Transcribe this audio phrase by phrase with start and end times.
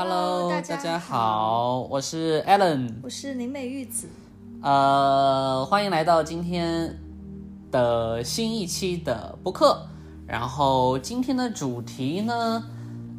[0.00, 4.06] Hello，大家好，我是 Allen，我是林美玉子，
[4.62, 6.96] 呃，欢迎来到今天
[7.72, 9.84] 的新一期的播客。
[10.24, 12.64] 然后今天的主题呢，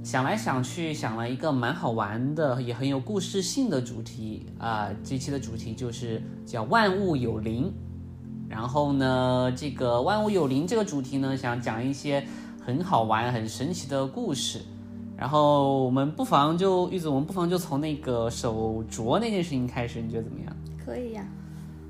[0.06, 4.90] 想来想去想了一个蛮好玩的，也很有故事性的主题啊。
[5.04, 7.74] 这期的主题就是叫万物有灵。
[8.48, 12.26] 然后呢，这个万物有灵这个主题呢，想讲一些
[12.66, 14.62] 很好玩、很神奇的故事。
[15.20, 20.56] 然后我们不妨就玉子，我们不妨就从那个手镯那件事情开始，你觉得怎么样？
[20.86, 21.26] 可以呀。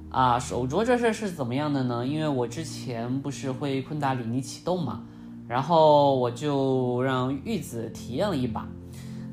[0.09, 2.03] 啊，手镯这事是怎么样的呢？
[2.07, 5.03] 因为我之前不是会昆达里尼启动嘛，
[5.47, 8.67] 然后我就让玉子体验了一把。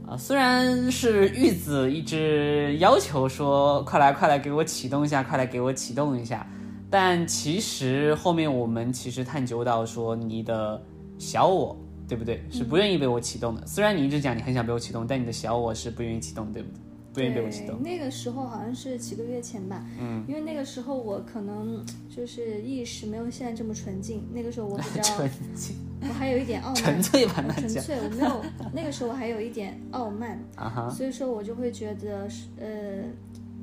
[0.06, 6.46] 啊，虽然是玉子一直要求说，快来快来给我启动一下，快来给我启动一下，
[6.90, 10.80] 但其实后面我们其实探究到说，你的
[11.18, 11.74] 小我。
[12.08, 12.42] 对不对？
[12.50, 13.66] 是不愿意被我启动的。
[13.66, 16.80] 虽然你一直讲你很想被我启动，但你的小我是不愿意启动，对不对？
[17.12, 17.82] 不愿意被我启动。
[17.82, 19.86] 那个时候好像是几个月前吧。
[19.98, 20.22] 嗯。
[20.28, 21.82] 因为那个时候我可能
[22.14, 24.22] 就是意识没有现在这么纯净。
[24.34, 25.76] 那个时候我比较 纯净。
[26.02, 26.76] 我还有一点傲慢。
[26.82, 28.44] 纯粹吧，那纯粹，我没有。
[28.74, 30.38] 那个时候我还有一点傲慢。
[30.56, 30.90] 啊哈。
[30.90, 33.02] 所以说我就会觉得是呃。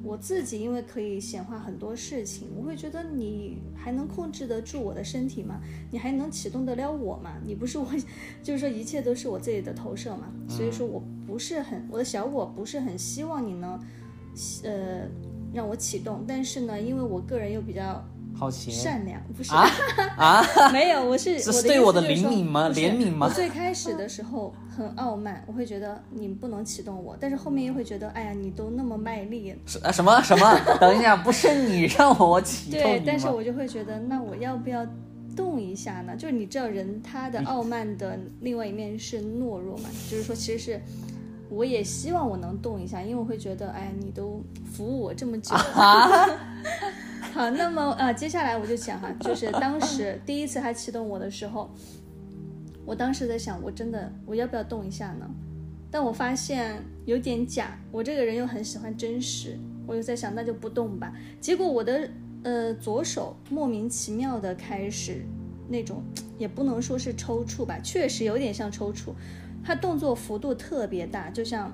[0.03, 5.61] 我自己因为可以显化很多事情，我会觉得你还能控制得住我的身体吗？
[5.89, 7.35] 你还能启动得了我吗？
[7.45, 7.87] 你不是我，
[8.43, 10.27] 就是说一切都是我自己的投射嘛。
[10.49, 13.79] 所以说我不是很，我的小我不是很希望你能，
[14.63, 15.07] 呃，
[15.53, 16.25] 让我启动。
[16.27, 18.03] 但是呢，因为我个人又比较。
[18.35, 19.69] 好奇，善良不是啊
[20.17, 22.69] 啊， 没有，我是是对我的怜悯吗？
[22.71, 23.27] 怜悯吗？
[23.27, 30.59] 我最开始的时候很傲慢，我会觉得你不能启动我，但是后面又会觉得，哎呀，你都那么卖力，什啊什么什么？
[30.79, 34.85] 等一下，不是你 让我启动对，但是我就会觉得，那我要不要
[35.35, 36.15] 动一下呢？
[36.15, 40.81] 就是你知道，人他的傲慢的另外一面是懦弱嘛，就是说，其实是
[41.49, 45.55] 我也希望我能动一下，因为我会觉得，哎，你都服务我这么久。
[47.33, 51.67] 好，那么呃，接下来我就讲哈，就是当时第一次他启动我的时候，
[52.85, 55.27] 我当时在想，我真的我要不要动一下呢？
[55.89, 59.57] 但我发现有点假，我这个人又很喜欢真实，
[59.87, 61.11] 我就在想，那就不动吧。
[61.41, 62.07] 结果我的
[62.43, 65.25] 呃左手莫名其妙的开始
[65.67, 66.03] 那种，
[66.37, 69.11] 也不能说是抽搐吧，确实有点像抽搐，
[69.63, 71.73] 它动作幅度特别大，就像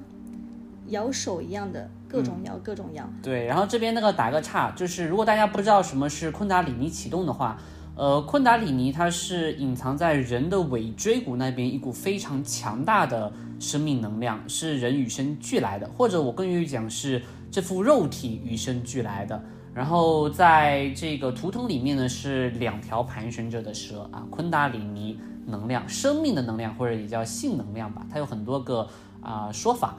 [0.87, 1.89] 摇手一样的。
[2.09, 3.07] 各种摇，各种摇。
[3.21, 7.57] 对，然后这边那个打个岔，就是如果大家不知道什么是昆达里尼启动的话，
[7.95, 17.21] 呃，昆达里尼它是隐藏在人的尾椎骨那边一股非常强大的生命能量，是人与生俱来的，或者我更愿意讲是
[17.51, 19.41] 这副肉体与生俱来的。
[19.71, 28.87] 然后在这个图腾里面呢，是两条盘旋着的蛇啊，昆达里尼能量，生命的能量，或者也叫性能量吧，它有很多个
[29.21, 29.97] 啊说法。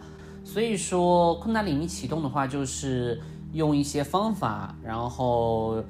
[0.53, 3.21] 所以说，困难领域启动的话，就是
[3.53, 5.81] 用一些方法，然后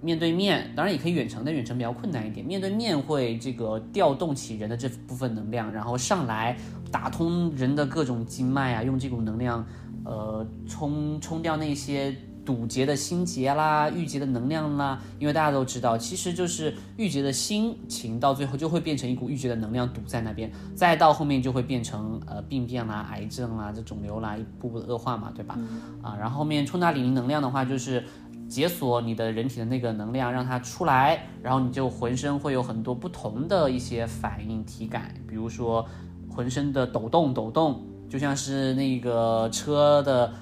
[0.00, 2.44] 面对面，当然也可以远程，但远程比较困难一点。
[2.44, 6.56] 面对面会这个调动起人的这部分能量，然后上来
[6.90, 9.62] 打通人的各种经脉啊，用这股能量，
[10.06, 12.16] 呃，冲冲掉那些。
[12.46, 25.58] 堵结的心结啦，郁结的能量啦，因为大家都知道，其实就是郁结的心情，到最后就会变成一股郁结的能量堵在那边，再到后面就会变成呃病变啦、癌症啦、这肿瘤啦，一步步的恶化嘛，对吧？
[26.00, 28.04] 啊，然后后面冲达里尼能量的话，就是
[28.48, 35.84] 解锁你的人体的那个能量，让它出来，然后你就浑身会有很多不同的一些反应体感，比如说
[36.30, 40.32] 浑身的抖动抖动，就像是那个车的。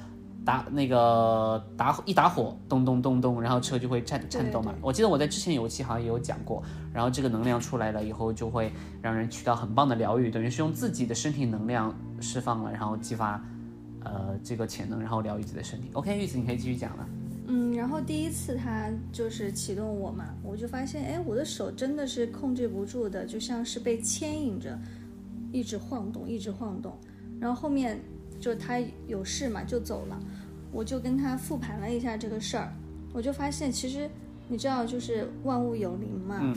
[0.44, 4.74] 打那个打一打火，咚咚咚咚，然后车就会颤颤抖嘛。
[4.82, 6.62] 我记得我在之前有一期好像也有讲过，
[6.92, 13.42] 然后这个能量出来了以后，就会让人取到很棒的疗愈，等于是用自己的身体能量释放了，然后激发
[14.04, 15.88] 呃这个潜能，然后疗愈自己的身体。
[15.94, 17.08] OK，玉子你可以继续讲了。
[17.46, 24.78] 嗯，然后第一次它就是启动我嘛，我就发现哎，我的手真的是控制不住的，就像是被牵引着，
[25.52, 26.92] 一直晃动，一直晃动，
[27.40, 27.98] 然后后面。
[28.44, 30.20] 就他有事嘛，就走了。
[30.70, 32.70] 我就跟他复盘了一下这个事儿，
[33.14, 34.10] 我就发现其实
[34.48, 36.40] 你知道，就是万物有灵嘛。
[36.42, 36.54] 嗯。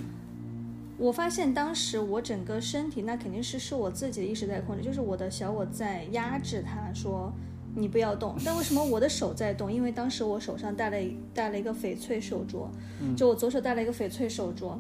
[0.98, 7.32] 我发现当时我整个身体，那肯定是是我自己的意识在控制，就是我的小我在压制他，说
[7.74, 8.36] 你不要动。
[8.44, 9.72] 但为什么我的手在动？
[9.72, 10.98] 因为当时我手上戴了
[11.34, 12.68] 戴了一个翡翠手镯，
[13.16, 14.78] 就我左手戴了一个翡翠手镯。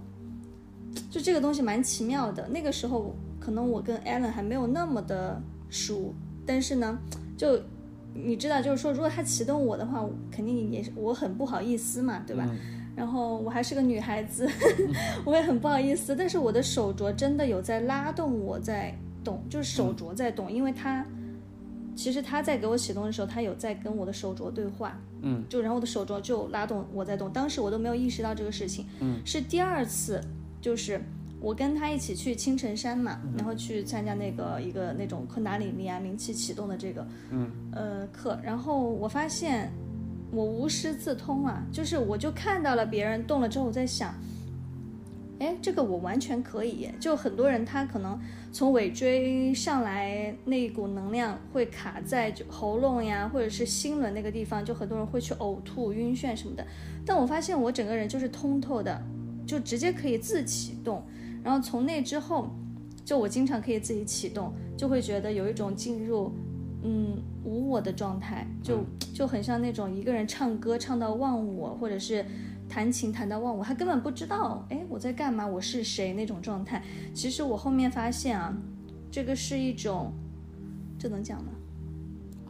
[1.09, 2.49] 就这个东西蛮奇妙的。
[2.49, 6.13] 那个时候可能我跟 Allen 还没有那么的熟。
[6.47, 6.97] 但是呢，
[7.37, 7.59] 就
[8.15, 12.49] 你知道，就是说，如果他启动我的话，肯定也是我很不好意思嘛，对吧？
[12.95, 14.49] 然后我还是个女孩子，
[15.23, 16.15] 我也很不好意思。
[16.15, 18.91] 但是我的手镯真的有在拉动我在
[19.23, 21.05] 动，就是手镯在动，因为它
[21.95, 30.19] 其实他在给我启动的时候，他有在跟我的手镯对话，嗯，就然后我的手镯就拉动我在动，当时我都没有意识到这个事情，嗯，是第二次，
[30.59, 30.99] 就是
[31.39, 39.71] 我跟他一起去青城山嘛，然后去参加那个一个那种昆达里尼啊灵气启动的这个，嗯，呃课，然后我发现
[40.31, 44.13] 我无师自通啊，就是我就看到了别人动了之后，我在想。
[45.39, 46.89] 哎，这个我完全可以。
[46.99, 48.19] 就很多人他可能
[48.51, 56.65] 从尾椎上来那一股能量会卡在就喉咙呀，或者是心轮那个地方，就很多人会去呕吐、晕眩什么的。
[57.05, 58.99] 但我发现我整个人就是通透的，
[59.45, 61.05] 就直接可以自启动。
[61.47, 62.49] 然后从那之后，
[63.05, 66.29] 就我经常可以自己启动，就会觉得有一种进入
[66.83, 68.83] 嗯无我的状态，就
[69.13, 72.25] 就很像那种一个人唱歌唱到忘我，或者是。
[72.69, 76.83] 弹琴弹到忘我，他根本不知道，哎，我在干嘛，我是谁那种状态。
[77.13, 78.53] 其实我后面发现啊，
[79.09, 80.11] 这个是一种，
[80.99, 81.51] 这能讲吗？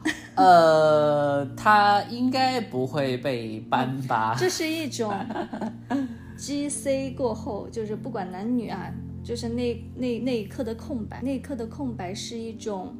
[0.33, 4.35] 呃，他应该不会被搬吧？
[4.39, 5.13] 这是一种
[6.37, 8.93] G C 过后，就是不管男女啊，
[9.23, 12.95] 就是那那那一刻的空白，那一刻的空白是一种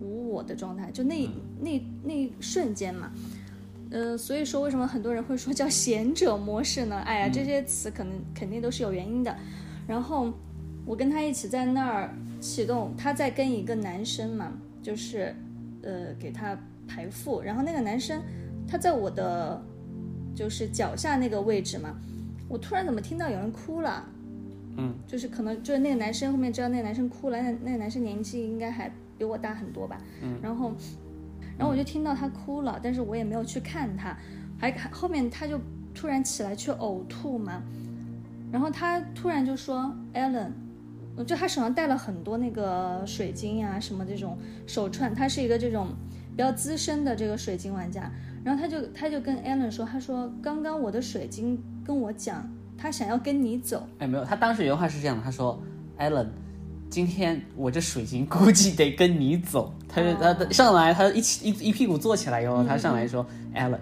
[0.00, 1.28] 无我的状态，就那
[1.60, 3.10] 那那瞬间嘛。
[3.90, 7.00] 嗯，所以说为什么很多人会说叫贤者模式呢？
[7.00, 9.36] 哎呀，这些词可能肯定都是有原因的。
[9.88, 10.32] 然后
[10.86, 15.34] 我跟他一起在那儿启动，他在跟一个男生嘛，就是
[15.82, 16.56] 呃给他
[16.86, 18.22] 排腹，然后那个男生
[18.68, 19.60] 他在我的
[20.36, 21.98] 就是脚下那个位置嘛，
[22.50, 24.04] 我突然怎么听到有人哭了？
[24.76, 29.98] 嗯，就是可能就是那个男生后面知道那个男生哭了，那那个男生年纪应该还比我大很多吧？
[30.22, 30.74] 嗯，然后。
[31.56, 34.16] 然后我就听到他哭了，但是我也没有去看他，
[34.58, 35.60] 还后面他就
[35.94, 37.62] 突然起来去呕吐嘛，
[38.50, 40.52] 然后他突然就说：“Allen，
[41.26, 45.88] 就他手上戴了很多那个水晶呀，什么这种手串，他是一个这种
[46.30, 48.10] 比较资深的这个水晶玩家，
[48.42, 52.48] 然后他就他就跟 Allen 说，他说刚刚我的水晶跟我讲，
[52.78, 53.84] 他想要跟你走。
[53.98, 55.60] 哎，没有，他当时原话是这样的，他说
[55.98, 56.28] ：“Allen。”
[56.88, 59.74] 今天我这水晶估计得跟你走。
[59.88, 63.26] 他他上来，他一起一一屁股坐起来以后，他上来说
[63.56, 63.80] ：“Allen，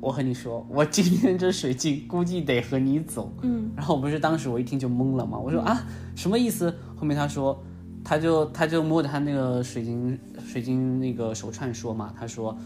[0.00, 5.84] 我和你说，我今天这水晶估计得和你走。”嗯，然后我不是当时我一听就懵了嘛，我说啊，
[6.14, 6.72] 什么意思？
[6.96, 7.60] 后面他说，
[8.04, 12.56] 他就他就摸着他那个水晶水晶那个手串说嘛，他说，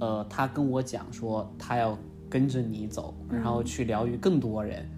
[0.00, 1.96] 呃，他跟我讲说他要
[2.28, 4.88] 跟着你走，然后去疗愈更多人。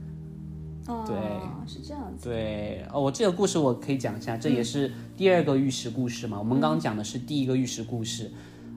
[1.06, 1.16] 对，
[1.66, 2.28] 是这样子。
[2.28, 6.38] 对，哦，我这个故事我可以讲一下，这也是第二个玉石故事嘛。
[6.38, 8.30] 我们刚刚讲的是第一个玉石故事，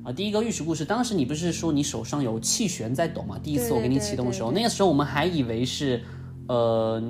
[0.04, 3.40] 啊，第一个玉石故事，当时你不是说你手上有气旋在抖吗？
[3.42, 6.02] 第一次我给你启动的时候，那个时候我们还以为是，
[6.48, 7.02] 呃。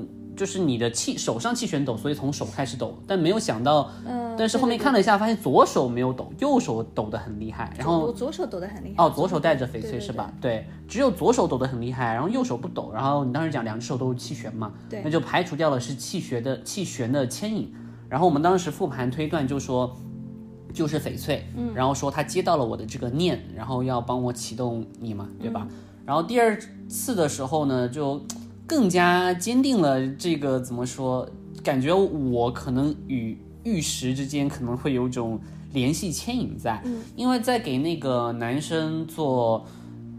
[0.42, 7.72] 就是你的气手上气旋抖，所以从手开始抖，但没有想到，嗯，但是后面看了一下，发现左手没有抖，右手抖得很厉害。
[7.78, 9.06] 然后我左手抖得很厉害。
[9.06, 10.34] 哦，左手带着翡翠是吧？
[10.42, 12.90] 对，只有左手抖得很厉害，然后右手不抖。
[12.92, 17.72] 然后你当时讲两只手都是气旋嘛，对，那就排除掉了是气旋的气旋的牵引。
[18.10, 19.96] 然后我们当时复盘推断就说，
[20.74, 25.68] 就是翡翠，嗯，然后说他接到了我的这个念，然后要帮我启动你嘛，对吧？
[26.04, 26.60] 然后第二
[26.90, 28.20] 次的时候呢，就。
[28.72, 31.30] 更加坚定了这个怎么说？
[31.62, 35.38] 感觉我可能与玉石之间可能会有种
[35.74, 36.82] 联系牵引在，
[37.18, 39.66] 因为在给那个男生做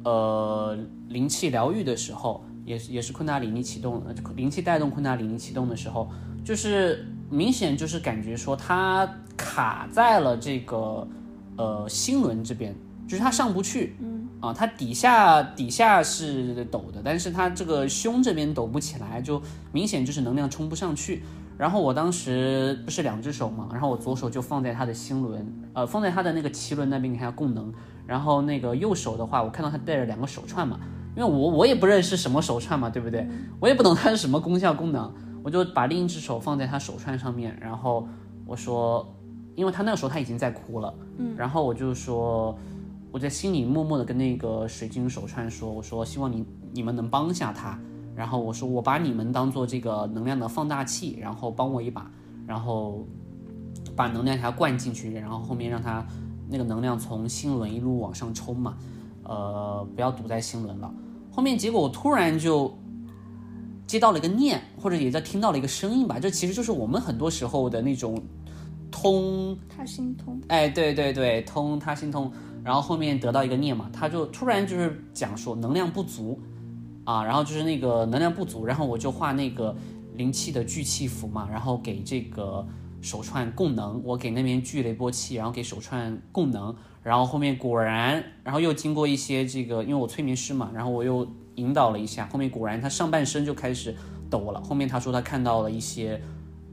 [0.05, 4.03] 呃灵气疗愈的时候，也是也是昆达里尼启动，
[4.37, 6.11] 灵气带动昆达里尼启动的时候，
[6.45, 11.09] 就是明显就是感觉说他卡在了这个
[11.57, 12.77] 呃心轮这边，
[13.09, 13.97] 就是他上不去。
[14.43, 21.23] 啊，它底下底下是抖的，但是它这个胸这边抖不起来，就明显就是能量冲不上去。
[21.57, 27.73] 然后我当时不是两只手嘛，然后我左手就放在它的心轮，呃，放在它的那个脐轮那边给他供能。
[28.05, 30.77] 然后那个右手的话，我看到他戴着两个手串嘛，
[31.17, 33.25] 因为我我也不认识什么手串嘛，对不对？
[33.61, 35.09] 我也不懂它是什么功效功能，
[35.45, 38.09] 我就把另一只手放在他手串上面，然后
[38.45, 39.07] 我说，
[39.55, 42.59] 因为他那个时候他已经在哭了，嗯，然后我就说。
[43.13, 46.43] 我在心里默默的跟那个水晶手串说：“我说希望你
[46.73, 47.79] 你们能帮下他，
[48.17, 52.11] 然后我说我把你们当做这个能量的放大器，然后帮我一把，
[52.47, 53.07] 然后
[53.95, 56.03] 把能量给他灌进去，然后后面让他
[56.49, 58.79] 那个能量从心轮一路往上冲嘛，
[59.25, 60.91] 呃，不要堵在心轮了。
[61.31, 62.75] 后面结果我突然就
[63.87, 68.19] 接到了一个念，或者也在听到了一个声音吧，这其实就是我们很多时候的那种
[68.91, 72.33] 通他心通，哎，对对对，通他心通。”
[72.65, 76.41] 然后后面得到一个念嘛，他就突然就是讲说能量不足，
[77.05, 79.75] 啊，然后就是那个能量不足，然后我就画那个
[80.15, 82.65] 灵气的聚气符嘛，然后给这个
[83.01, 91.27] 手串供能，我给那边聚了一波气，然后给手串供能，然后后面果然，然后又经过一些这个，因为我催眠师嘛，然后我又
[91.57, 93.97] 引导了一下，后面果然他上半身就开始
[94.31, 94.63] 抖了。
[94.63, 96.23] 后面他说他看到了一些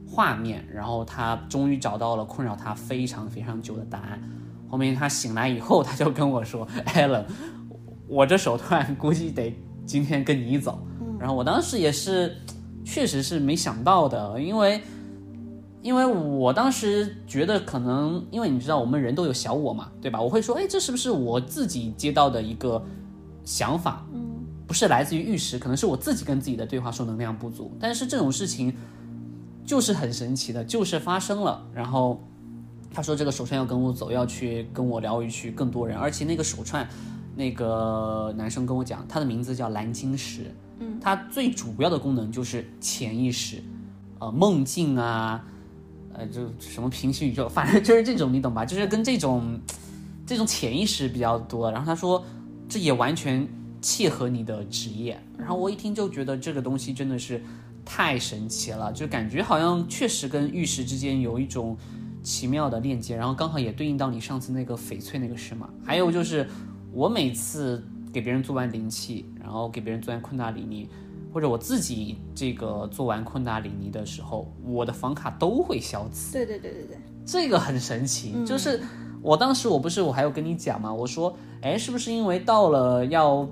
[0.06, 4.22] 画面，然后他终于找到了困扰他非常非常久的答案。
[4.70, 7.24] 后面他醒来以后，他就跟我说：“Allen，
[8.08, 10.80] 我这手段估计得今天跟你走。”
[11.18, 12.36] 然后我当时也是，
[12.84, 14.80] 确实是没想到的，因为。
[15.82, 20.20] 因为我当时觉得可能，因为你知道我们人都有小我嘛，对吧？
[20.20, 22.84] 我会说，哎，这是不是我自己接到的一个
[23.46, 24.04] 想法？
[24.12, 24.20] 嗯，
[24.66, 27.74] 不是来自于玉石，可能是我自己跟自己的对话说能量不足。
[27.80, 28.76] 但是这种事情
[29.64, 31.66] 就是很神奇的，就是发生了。
[31.72, 32.22] 然后
[32.92, 36.88] 他说这个手串要跟我走，要去跟我疗愈去更多人，而且那个手串，
[37.36, 40.54] 那个男生跟我讲，他的名字叫蓝晶石。
[40.80, 43.62] 嗯，它最主要的功能就是潜意识，
[44.18, 45.44] 呃，梦境啊。
[46.12, 48.64] 呃，就什么平行宇宙，反正就是这种，你懂吧？
[48.64, 49.60] 就是跟这种，
[50.26, 51.70] 这种潜意识比较多。
[51.70, 52.22] 然后他说，
[52.68, 53.46] 这也完全
[53.80, 55.22] 契合你的职业。
[55.38, 57.40] 然后我一听就觉得这个东西真的是
[57.84, 61.76] 太神奇了，就感觉好像确实跟玉石之间有一种
[62.22, 63.16] 奇妙的链接。
[63.16, 65.68] 然后刚好也对应到你上次那个翡翠那个事嘛。
[65.84, 66.48] 还有就是
[66.92, 70.88] 我每次给别人做完灵气，然后给别人做完昆达里尼。
[71.32, 76.32] 或者我自己这个做完昆达里尼的时候，我的房卡都会消磁。
[76.32, 78.34] 对对对对对，这个很神奇。
[78.44, 78.80] 就是
[79.22, 80.92] 我当时我不是我还有跟你讲嘛？
[80.92, 83.48] 我说，哎，是不是因为到了要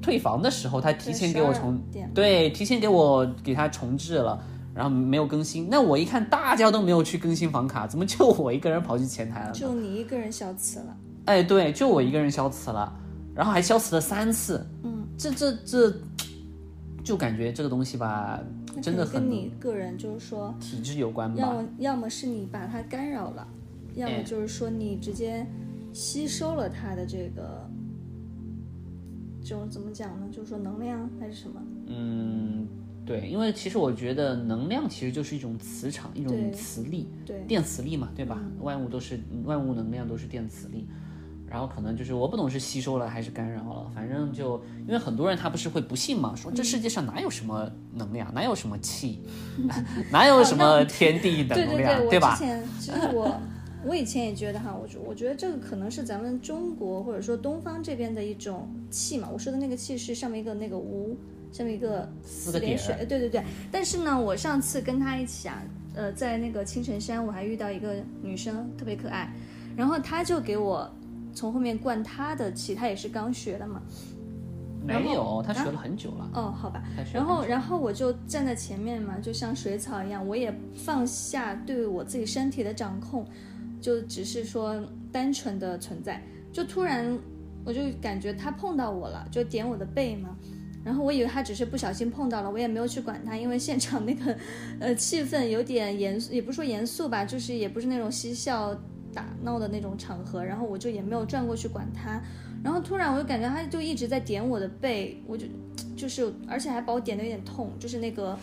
[0.00, 1.80] 退房的时候，他提前给我重
[2.12, 5.68] 对提前给我给他重置了，然后没有更新。
[5.70, 9.52] 那我一看大家都没有去更新房卡，怎么就我一个人跑去前台了？
[9.52, 10.96] 就你一个人消磁了？
[11.26, 12.92] 哎，对，就我一个人消磁了，
[13.34, 14.66] 然后还消磁了三次。
[14.82, 15.94] 嗯，这这这。
[17.04, 18.38] 就感觉这个东西吧，
[18.80, 21.40] 真的很跟你个人就是说体质有关吧。
[21.40, 23.44] 要么要么是你把它干扰了，
[23.96, 25.44] 要么就是说你直接
[25.92, 27.68] 吸收了它的这个，
[29.42, 30.28] 就怎么讲呢？
[30.30, 31.60] 就是说能量还是什么？
[31.88, 32.68] 嗯，
[33.04, 38.40] 对，因为其实我觉得能量其实就是一种磁场，一种磁力，对，电磁力嘛，对吧？
[38.60, 40.86] 万物都是万物能量都是电磁力。
[41.50, 49.20] 然后可能就是我不懂是吸收了还是干扰了，反正就因为很多人他不是会不信嘛，说这世界上哪有什么能量，哪有什么气，
[50.10, 52.34] 哪有什么天地的能量，对吧？
[52.36, 53.38] 之前其实我
[53.84, 59.28] 我以前也觉得哈，我我觉得这个可能是咱们中国或者说东方这边的一种气嘛。
[59.30, 61.14] 我说的那个气是上面一个那个无，
[61.52, 63.44] 下面一个四点水，对对对。
[63.70, 65.62] 但是呢，我上次跟他一起啊，
[65.94, 69.32] 呃，在那个青城山，我还遇到一个女生特别可爱，
[69.76, 70.90] 然后她就给我。
[71.34, 73.80] 从后面灌他的气，他也是刚学的嘛。
[74.84, 76.28] 没有，他学了很久了。
[76.34, 76.82] 哦，好吧。
[77.10, 83.26] 然后，然后我就站在前面嘛，就像水草一样，我也放下对我自己身体的掌控，
[83.80, 84.78] 就只是说
[85.10, 86.22] 单纯的存在。
[86.52, 87.18] 就突然，
[87.64, 90.36] 我就感觉他碰到我了，就点我的背嘛。
[90.84, 94.36] 然后我以为他只是不小心碰到了，我也没有去管他，因为现场那个
[94.80, 98.76] 呃气氛有点严肃，也不说严肃吧，就是也不是那种嬉笑。
[99.14, 102.18] 打闹的那种场合，然后我就也没有转过去管他，
[102.64, 105.44] 然后突然我就感觉他就一直在点我的背，我就
[105.94, 108.34] 就是而且还把我点的有点痛，就是那个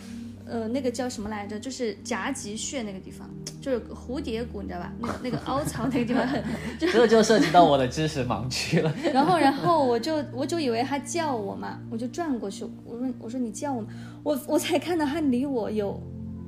[0.50, 3.30] 呃那个叫什么来着，就是夹脊穴那个地方，
[3.60, 4.92] 就是蝴蝶骨，你知道吧？
[5.00, 6.42] 那个那个凹槽那个地方很，
[6.78, 8.92] 这就涉及到我的知识盲区了。
[9.14, 13.86] 然后然后我就我就以为他叫我嘛，我就转过去，我说我说你叫我，
[14.22, 15.98] 我我才看到他离我有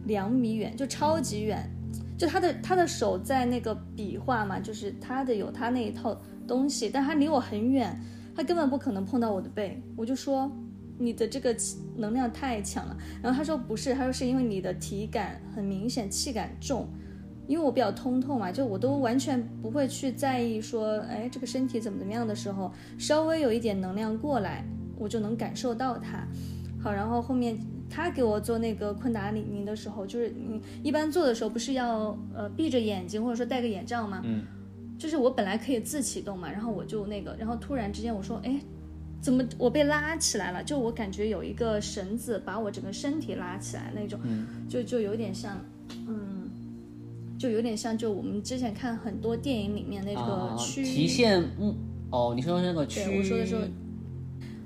[0.07, 1.71] 两米远，就超级远。
[2.19, 6.17] 就他的他的手在那个比划嘛，就是他的有他那一套
[6.47, 7.99] 东西，但他离我很远，
[8.37, 9.83] 他根本不可能碰到我的背。
[9.97, 10.49] 我就说
[11.03, 11.55] 你的这个
[11.97, 16.89] 能量太强了，然后他说不是，他说是因为你的体感很明显，气感重，
[17.47, 24.65] 因为我比较通透嘛，就我都完全不会去在意说，哎，这个身体怎么怎么样的时候，稍微有一点能量过来，
[24.97, 26.27] 我就能感受到它。
[26.81, 27.59] 好，然后后面。
[27.95, 34.23] 他给我做那个昆达里尼的时候，就是你一般做的时候不是要呃闭着眼睛或者说戴个眼罩吗？
[34.25, 34.43] 嗯，
[34.97, 38.59] 就是我本来可以自启动嘛，然后我就那个，然后突然之间我说，哎，
[39.23, 40.63] 怎么我被拉起来了？
[40.65, 44.19] 就我感觉有一个绳子把我整个身体拉起来那种，
[44.69, 45.65] 就就有点像，
[46.09, 46.51] 嗯，
[47.39, 51.75] 就有点像就我们之前看很多电影里面那个区提线，嗯，
[52.11, 53.63] 哦，你说那个区，我说的时候。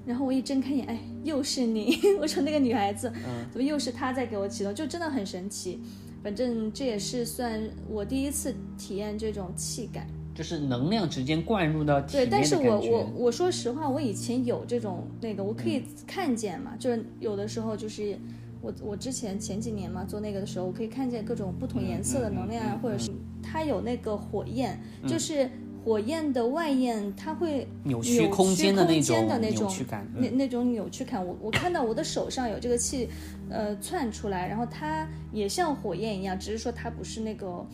[0.07, 1.99] 然后我一睁开眼，哎，又是你！
[2.21, 3.13] 我说那个女孩子，
[3.51, 4.73] 怎么又是她在给我启动？
[4.73, 5.81] 就真的很神奇。
[6.23, 18.19] 反正这也是算我第一次体验这种气感，就是能量直接灌入到体对，但是我我我说实话，我以前有这种那个，我可以看见嘛，就是有的时候就是
[18.61, 23.11] 我我之前前几年嘛做那个的时候，我可以看见各种不同颜色的能量啊，或者是
[23.43, 25.49] 它有那个火焰，就是
[25.85, 33.09] 火焰的外焰，它会扭曲曲空间的那种的那种扭曲感，那嗯那种扭曲感，我我看到我的手上有这个气，
[33.49, 37.65] 呃，窜出来，然后它也像火焰一样，只是说它不是那个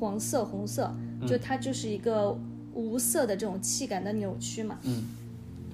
[0.00, 2.36] 黄色、红色，嗯就它就是一个
[2.74, 4.78] 无色的这种气感的扭曲嘛。
[4.82, 5.04] 嗯。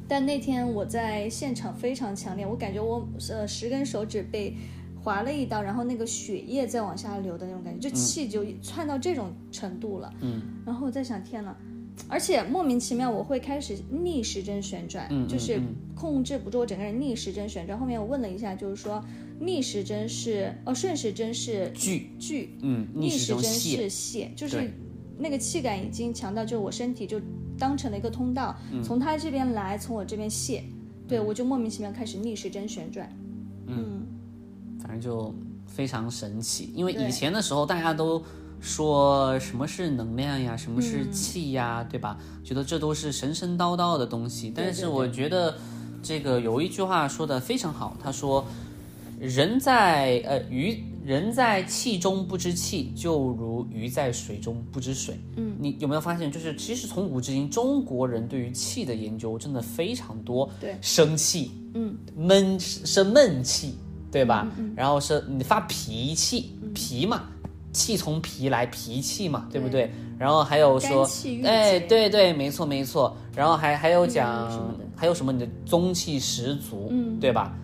[0.09, 4.56] 但那天我在现场非常强烈，我感觉我呃十根手指被
[5.02, 10.12] 划了一刀，然后那个血液在往下流的那种感觉，就气就窜到这种程度了。
[10.21, 10.42] 嗯。
[10.64, 11.56] 然后我在想，天呐，
[12.09, 17.76] 而且莫名其妙我会开始逆时针旋转，就是嗯控制不住我整个人逆时针旋转。
[17.78, 19.02] 后面我问了一下，就是说
[19.38, 24.70] 逆时针是哦，顺时针是聚，聚，嗯，逆时针泄，是泄，就是
[25.18, 27.20] 那个气感已经强到，就我身体就
[27.58, 28.82] 当成了一个通道，嗯。
[28.82, 30.64] 从他这边来，从我这边泄，
[31.06, 33.14] 对我就莫名其妙开始逆时针旋转。
[33.66, 34.06] 嗯，
[34.80, 35.34] 反正就
[35.66, 36.72] 非常神奇。
[36.74, 38.22] 因为以前的时候大家都
[38.58, 40.82] 说什么是能量呀，什么嗯。
[40.82, 42.18] 是气呀，对吧？
[42.42, 44.50] 觉得这都是神神叨叨的东西。
[44.54, 45.56] 但是我觉得
[46.02, 48.42] 这个有一句话说的非常好，他说。
[49.18, 55.18] 人在呃鱼人在气中不知气，就如鱼在水中不知水。
[55.37, 60.50] 嗯，你有没有发现，就是其实从古至今，中国人对于气的研究真的非常多。
[60.61, 63.75] 对生气，嗯，闷生闷气，
[64.11, 64.46] 对吧？
[64.75, 67.23] 然后是你发脾气，脾嘛，
[67.73, 69.90] 气从脾来，脾气嘛，对不对？
[70.18, 71.08] 然后还有说
[71.44, 73.16] 哎，对对，没错没错。
[73.35, 77.54] 然后还还有讲还有什么你的中气十足，嗯对吧？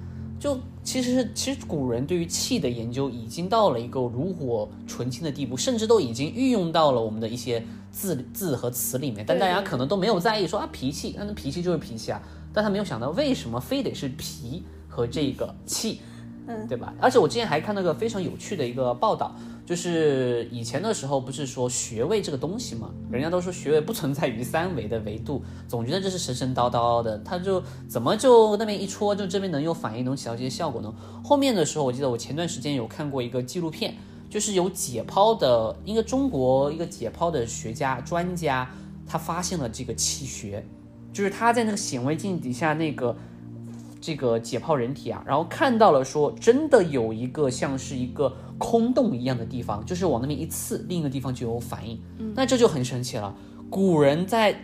[0.42, 12.20] 就其实其实古人对于气的研究已经到了一个炉火纯青的地步，甚至都已经运用到了我们的一些字字和词里面，但大家可能都没有在意说啊脾气，那那脾气就是脾气啊，
[12.52, 16.11] 但他没有想到为什么非得是脾和这个气，嗯，
[16.46, 16.92] 嗯对吧？
[17.00, 19.34] 而且我之前还看到个非常有趣的一个报道，
[19.64, 30.92] 就是以前的时候不是说穴位这个东西嘛，人家都说穴位不存在于三维的维度，总觉得这是神神叨叨的，他就怎么就那边一戳，就这边能有反应，能起到这些效果呢？
[31.22, 33.94] 后面的时候，我记得我前段时间有看过一个纪录片，
[34.28, 38.68] 就是有解剖的一个中国一个解剖的学家专家，
[39.06, 40.66] 他发现了这个气穴，
[41.12, 43.16] 就是他在那个显微镜底下那个。
[44.02, 52.02] 这个解剖人体啊，然后看到了说真的有一个像是一个空洞一样的地方，就是往那边一刺，另一个地方就有反应。
[52.34, 53.32] 那这就很神奇了。
[53.70, 54.60] 古人在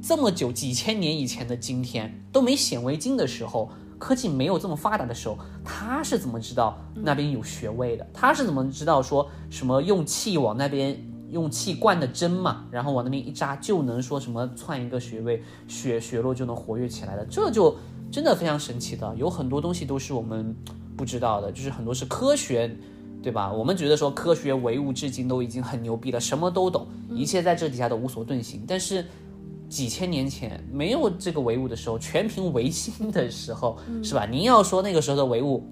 [0.00, 8.06] 这么久几千年以前的今天都没显微镜的时候，科技没有这么发达的时候，他是怎么知道那边有穴位的？
[8.14, 10.96] 他是怎么知道说什么用气往那边
[11.30, 17.24] 用气灌的针嘛，然后往那边一扎就能说什么窜一个穴位，血血络就能活跃起来的？
[17.26, 17.74] 这就
[18.14, 20.54] 真的非常神奇的，有很多东西都是我们
[20.96, 22.70] 不知道的，就是很多是科学。
[23.20, 23.50] 对吧？
[23.50, 28.64] 我们觉得说科学唯物至今都已经很牛逼了，什么都懂，一切在这底下都无所遁形。
[28.68, 29.02] 但是
[29.66, 34.26] 几千年前没有这个唯物的时候，全凭唯心的时候，是吧？
[34.26, 35.66] 您要说那个时候的唯物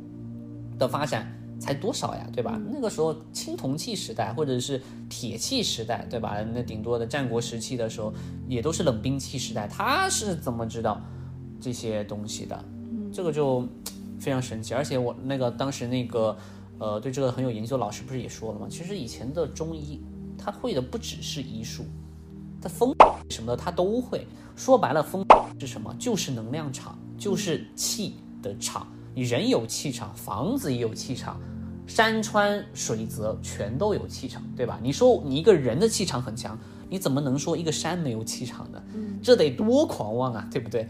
[0.78, 2.58] 的发展才多少呀，对吧？
[2.72, 6.38] 那个时候青铜器时代或者是铁器时代，对吧？
[6.54, 8.14] 那顶多的战国时期的时候，
[8.48, 10.98] 也都是冷兵器时代，他是怎么知道
[11.62, 12.64] 这些东西的？
[13.10, 13.66] 这个就
[14.20, 14.74] 非常神奇。
[14.74, 16.36] 而且我那个当时那个。
[16.78, 18.66] 呃，对这个很有研究，老师不是也说了吗？
[18.68, 20.00] 其实以前的中医，
[20.36, 21.84] 他会的不只是医术，
[22.60, 22.92] 他风
[23.30, 24.26] 什么的他都会。
[24.56, 25.24] 说白了，风
[25.60, 25.94] 是什么？
[25.96, 28.88] 就是能量场，就是气的场。
[29.14, 31.40] 你人有气场，房子也有气场，
[31.86, 34.80] 山川水泽全都有气场，对吧？
[34.82, 38.82] 你说你一个人的气场很强，你怎么能说一个山没有气场呢？
[39.22, 40.88] 这得多狂妄啊，对不对？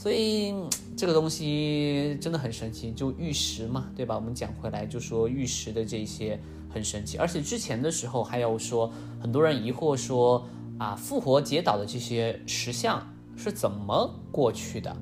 [0.00, 0.54] 所以
[0.96, 4.14] 这个东西真的很神奇，就玉石嘛，对吧？
[4.14, 6.40] 我们讲回来就说玉石的这些
[6.72, 10.46] 很神奇，而且之前的时候还有说，很多人疑惑说
[10.78, 14.96] 啊，复活节岛的这些石像是怎么过去的，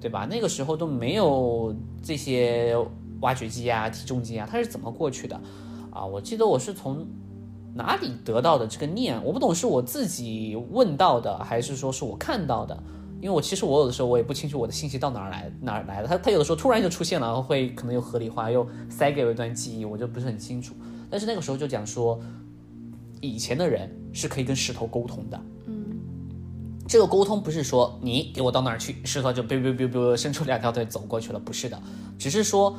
[0.00, 0.26] 对吧？
[0.30, 2.74] 那个时候都没有这些
[3.20, 5.38] 挖掘机啊、体重机啊，它是怎么过去的？
[5.90, 7.06] 啊，我记得我是从
[7.74, 12.82] 哪里得到的这个念，我不懂是我自己问到的，还是说是我看到的。
[13.20, 20.74] 因为我其实我有的时候我也不清楚我的信息到哪儿来哪儿来的，他他有的时候突然就出现了，然后会可能又合理化，又塞给我一段记忆，我就不是很清楚。
[21.10, 22.20] 但是那个时候就讲说，
[23.20, 25.40] 以前的人是可以跟石头沟通的。
[25.66, 25.98] 嗯，
[26.86, 31.80] 这个沟通不是说你给我到哪儿去，石头就 biu biu biu biu 伸出两条腿走过去了，不是的，
[32.18, 32.76] 只是说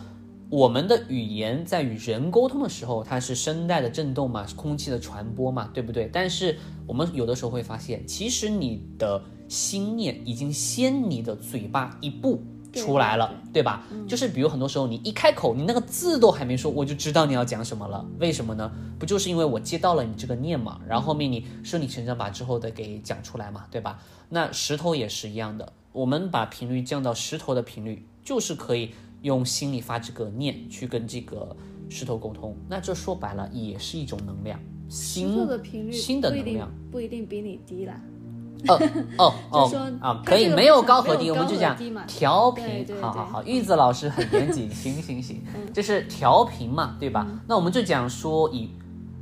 [0.49, 6.09] 我们的语言在与人沟通的时候，它是声带的震动嘛，空气的传播嘛，对不对？
[6.13, 13.83] 但是我们有的时候会发现，其实你的心念已经先你的嘴巴一步出来了，对吧？
[14.07, 18.05] 就是比如很多时候你一开口，你那个字都还没说，我就知道你要讲什么了。
[18.19, 18.71] 为什么呢？
[18.99, 23.99] 不就是因为我接到了你这个念嘛，然后后面你顺理成章把之后的给讲出来嘛，对吧？
[24.29, 28.91] 那石头也是一样的，我们把频率降到石头的频率，就是可以
[29.23, 31.57] 用心里发这个念去跟这个
[31.89, 32.55] 石头沟通。
[32.69, 37.99] 那这说白了也是一种能量，新的频率新的能量不一定比你低啦。
[38.67, 38.79] 哦
[39.17, 42.85] 哦 哦啊，可以没有高和低，我们就讲调频。
[42.99, 45.41] 好好好，玉子老师很严谨，行行行，
[45.73, 47.25] 就 是调频嘛，对吧？
[47.47, 48.69] 那我们就讲说以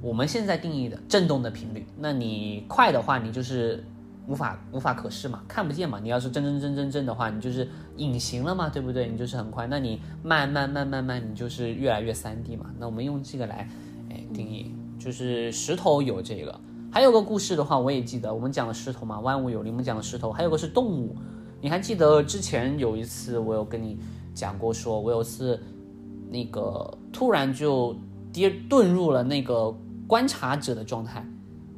[0.02, 3.84] 我们现在定义的振动的频率，那你快的话，你就是
[4.28, 6.00] 无法无法可视嘛，看不见嘛。
[6.02, 9.08] 你要是真真真真真的话，你就是隐形了嘛，对不对？
[9.08, 9.68] 你就是很快。
[9.68, 12.66] 那你慢慢慢慢慢，你就是越来越三 D 嘛。
[12.80, 13.70] 那我们用这个来
[14.10, 16.60] 哎定义，就是石头有这个。
[16.98, 21.16] 还有个故事的话，我也记得，我们讲了石头嘛，万物有灵，我们讲了石头，还有个是动物，
[21.62, 24.00] 你还记得之前有一次我有跟你
[24.34, 25.62] 讲过，说我有次
[26.28, 27.96] 那个突然就
[28.34, 29.72] 跌遁入了那个
[30.08, 31.24] 观察者的状态，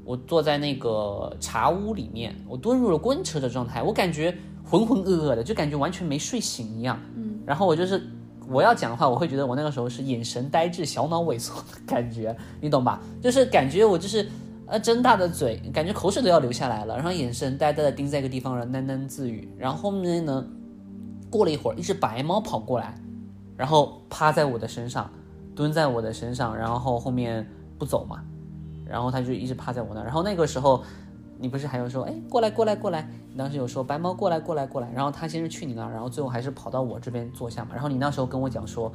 [0.06, 8.02] 我坐在那个茶屋里面，我遁入了观察者状态，我感觉浑浑噩噩的，就感觉完全没睡醒一样，嗯，然后我就是
[8.48, 13.02] 我要讲的话，我会觉得我那个时候是眼神呆滞、小脑萎缩的感觉，你懂吧？
[13.22, 14.26] 就是感觉我就是。
[14.70, 19.52] 呃，睁大的嘴，感觉口水都要流下来了，然后眼神呆呆的盯在一个地方，然后喃喃自语。
[19.58, 20.46] 然后后面呢，
[21.32, 22.94] 过了一会儿，一只白猫跑过来，
[23.58, 25.10] 然后趴在我的身上，
[25.56, 28.24] 蹲在我的身上，然后后面不走嘛，
[28.86, 30.04] 然后它就一直趴在我那儿。
[30.04, 30.84] 然后那个时候，
[31.40, 37.72] 你不是还有说，哎，过来过来过来，你当时有说白猫过来过来过来，然后它先是去你那儿，然后最后还是跑到我这边坐下嘛。
[37.74, 38.94] 然后你那时候跟我讲说。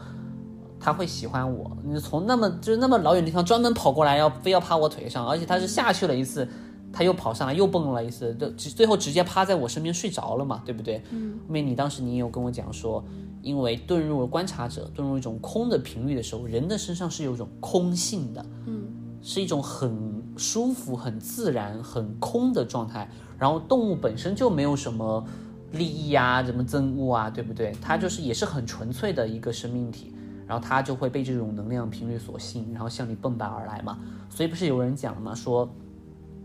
[0.79, 6.47] 他会喜欢我，你从那么就是那么老远地方专门跑过来，要非要趴我腿上，而且他是下去了一次，
[6.93, 11.03] 他又跑上来又蹦了一次，就最后直接趴在我身边睡着了嘛，对不对？
[11.11, 11.39] 嗯。
[11.47, 13.03] 后面你当时你也有跟我讲说，
[13.43, 18.85] 因为遁入了观察者，遁入一种空的频率的时候，人的身上是有一种空性的，嗯，
[19.23, 23.11] 是一种很舒服、很自然、很空的状态。
[23.39, 25.25] 然后动物本身就没有什么
[25.73, 27.73] 利益啊，什么憎恶啊，对不对？
[27.83, 30.14] 它就是也是很纯粹的一个生命体。
[30.47, 33.99] 然后他就会被这种能量频率所吸引，然后向你蹦跶而来嘛。
[34.29, 35.35] 所以不是有人讲吗？
[35.35, 35.69] 说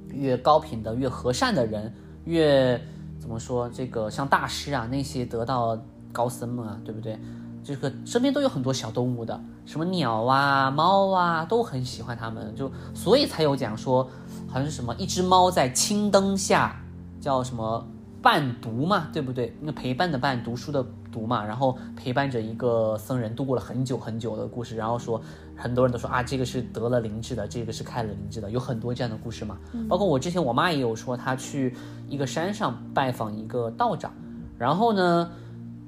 [0.09, 1.93] 越高频的、越和善的人，
[2.25, 2.79] 越
[3.19, 3.69] 怎么说？
[3.69, 5.77] 这个像大师啊，那些得道
[6.11, 7.19] 高僧们啊，对不对？
[7.61, 12.55] 这个身边都有很多小动物的，什么鸟啊、猫啊，都很喜欢他们。
[12.55, 14.03] 就所以才有讲说，
[14.47, 16.81] 好像是什么一只猫在青灯下，
[17.19, 17.85] 叫什么
[18.21, 19.55] 伴读嘛，对不对？
[19.61, 20.85] 那陪伴的伴，读书的。
[21.11, 25.19] 读嘛，然后陪伴着一个僧人度过了很久很久的故事，然后说
[25.57, 29.57] 很多人都说啊，这个是得了灵智的，这个是开了灵智的，有很多这样的故事嘛。
[29.89, 31.75] 包括我之前我妈也有说，她去
[32.07, 34.13] 一个山上拜访一个道长，
[34.55, 35.31] 然后呢，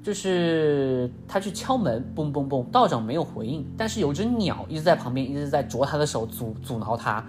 [0.02, 7.24] 就是她去敲门，嘣嘣嘣，道长没有回应，但是有只鸟一直在旁边，一直在啄她的手，阻阻挠她，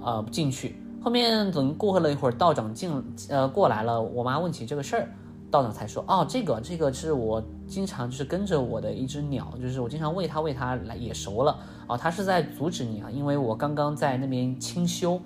[0.00, 0.76] 呃，进去。
[1.02, 2.90] 后面等过了一会儿，道长进
[3.28, 5.08] 呃过来了，我妈问起这个事儿。
[5.50, 15.20] 道长才说哦，这个这个是我经常就是跟着我的一只鸟，就是我经常喂它喂它来也熟了啊，它是在阻止你啊，因为我刚刚在那边清修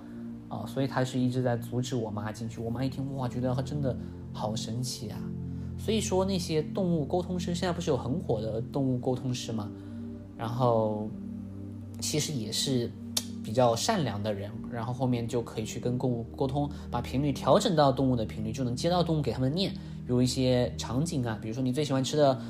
[0.49, 2.59] 啊，所以它是一直在阻止我妈进去。
[2.59, 3.95] 我妈一听哇，觉得它真的
[4.33, 5.17] 好神奇啊。
[5.77, 9.71] 所以说那些动物沟通师现在不是有很火的动物沟通师吗？
[10.35, 11.07] 然后
[12.01, 12.91] 其实也是
[13.47, 19.71] 比较善良的人，然后后面就可以去跟动物沟通，把频率调整到动物的频率，就能接到动物给他们念。
[19.71, 22.41] 比如一些场景啊，比如说你最喜欢吃的，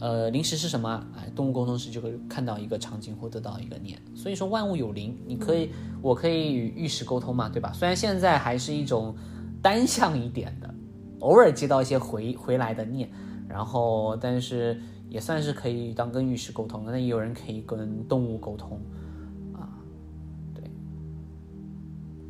[0.00, 1.06] 呃，零食是什么？
[1.14, 4.00] 哎，动物沟通师就会看到一个场景或得到一个念。
[4.14, 5.68] 所以说万物有灵，你可以，
[6.00, 7.70] 我可以与玉石沟通嘛，对吧？
[7.74, 9.14] 虽然现在还是一种
[9.60, 10.74] 单向一点的，
[11.20, 13.10] 偶尔接到一些回回来的念，
[13.46, 16.84] 然后但是也算是可以当跟玉石沟通。
[16.86, 18.80] 那也有人可以跟动物沟通，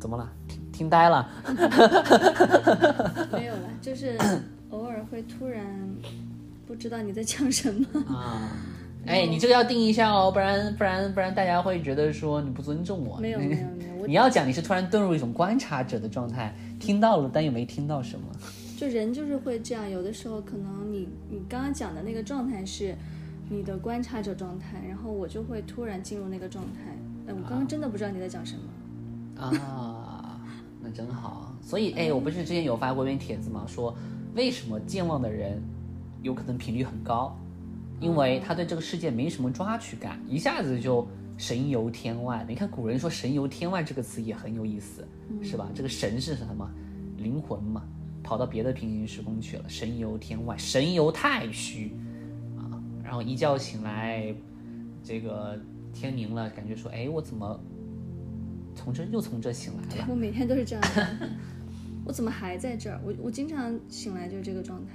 [0.07, 0.31] 怎么了？
[0.47, 1.29] 听听呆了？
[3.33, 4.17] 没有了，就是。
[4.69, 5.65] 偶尔会突然
[6.65, 8.51] 不知道你在讲什么啊！
[9.07, 13.17] 哎，你这个要定一下哦，不然不然不然大家会觉得说你不尊重我。
[13.23, 13.57] 没有没有没
[14.01, 18.25] 有，你要讲你是突然遁入一种观察者的状态，听到了但又没听到什么。
[18.77, 22.93] 就人就是会这样，有的时候可能你你刚刚讲的那个状态是
[23.49, 26.81] 你的观察者状态，然后我就会突然进入那个状态。
[27.29, 29.96] 哎，我刚刚真的不知道你在讲什么啊！
[30.87, 31.53] 那真好。
[31.61, 33.65] 所以哎，我不是之前有发过一篇帖子吗？
[33.67, 33.93] 说。
[34.35, 35.59] 为什么健忘的人
[36.21, 37.35] 有可能频率很高？
[37.99, 41.07] 因为他对这个世界没什么抓取感，一下子就
[41.39, 42.45] 神游天外。
[42.47, 45.07] 你看古人说“神游天外”这个词也很有意思，
[45.41, 45.67] 是吧？
[45.73, 46.69] 这个神是什么？
[47.17, 47.81] 灵魂嘛，
[48.21, 51.95] 跑到别的平行时空去了，神游天外，神游太虚
[52.55, 52.77] 啊。
[53.03, 54.35] 然后一觉醒来，
[55.01, 55.59] 这个
[55.91, 57.59] 天明了，感觉说，哎，我怎么
[58.77, 60.07] 从这又从这醒来了？
[60.09, 61.29] 我每天都是这样的，
[62.05, 63.01] 我怎么还在这儿？
[63.03, 64.93] 我我经常醒来就是这个状态。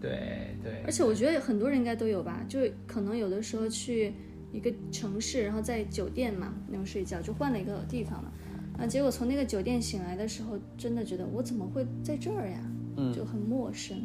[0.00, 4.14] 对对，而且我觉得很多人应该都有吧，就可能有的时候去
[4.50, 8.32] 一个城市，然后在酒店嘛那种睡觉，就换了一个地方嘛，
[8.78, 12.58] 啊，结果从那个酒店醒来的时候，真的觉得我怎么会在这儿呀？
[12.96, 13.96] 嗯就很陌生，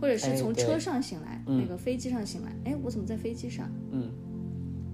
[0.00, 3.68] 或者是从车上醒来，嗯那个飞机上醒来，哎，我怎么在飞机上？
[3.90, 4.10] 嗯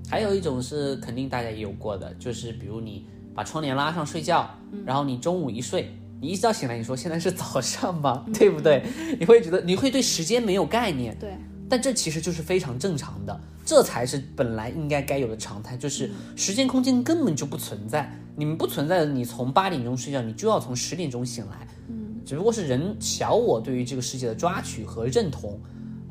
[0.08, 4.48] 还有一种是肯定大家也有过的，就是比如你把窗帘拉上睡觉，
[4.84, 8.24] 然后你中午一睡，你一觉醒来，你说现在是早上吗？
[8.34, 8.82] 对不对？
[9.18, 11.36] 你会觉得你会对时间没有概念，对，
[11.68, 18.12] 但这其实就是非常正常的，这才是本来应该该有的常态，就是时间空间根本就不存在。
[18.36, 21.66] 你们不存在的，你从八点钟睡觉，你就要从十点钟醒来。
[21.88, 25.60] 嗯，只不过是人小我对于这个世界的抓取和认同，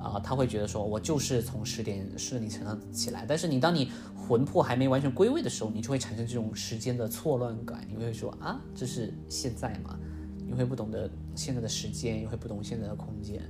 [0.02, 3.26] 啊、他会觉得说我就是从十点顺理成章起来。
[3.28, 10.00] 但是你当你魂魄还没完全归位的时候，你就会产生这种时间的错乱感，你会说啊，这是现在吗？
[10.48, 13.42] 你会不懂得现在的时间，也会不懂现在的空间。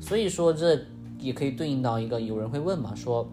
[0.00, 0.80] 所以说这
[1.18, 3.30] 也可以对应到一个，有人会问嘛，说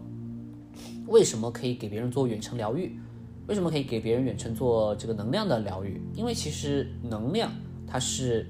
[1.06, 2.98] 为什么可以给别人做远程疗愈？
[3.46, 6.00] 为什么可以给别人远程做这个能量的疗愈？
[6.14, 7.50] 因为其实能量
[7.86, 8.46] 它是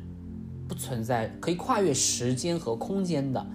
[0.67, 3.47] 不存在，可以跨越时间和空间的。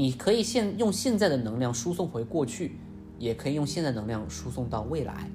[0.00, 2.78] 你可以现用现在的能量输送回过去，
[3.18, 5.30] 也可以用现在能量输送到未来。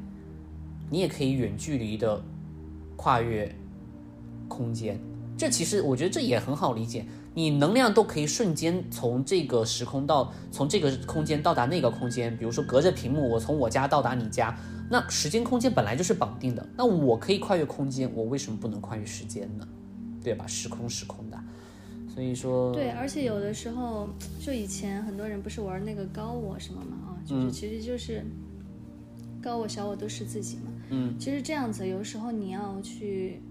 [0.89, 2.19] 你也可以远距离的
[2.95, 3.55] 跨越
[4.47, 4.99] 空间。
[5.37, 14.57] 这其实我觉得这也很好理解，你能量都可以瞬间从这个时空到从这个空间到达那个空间，比如说隔着屏幕，我从我家到达你家，
[14.89, 19.67] 那时间空间本来就是绑定的，那我可以跨越空间，我为什么不能跨越时间呢？
[20.23, 20.47] 对吧？
[20.47, 21.23] 时空时空，
[22.15, 28.23] 所以说对，而且有的时候，就以前很多人不是玩那个高我什么嘛啊，就是其实就是
[29.41, 30.71] 高我小我都是自己嘛。
[30.91, 33.41] 嗯，其实这样子，有时候你要去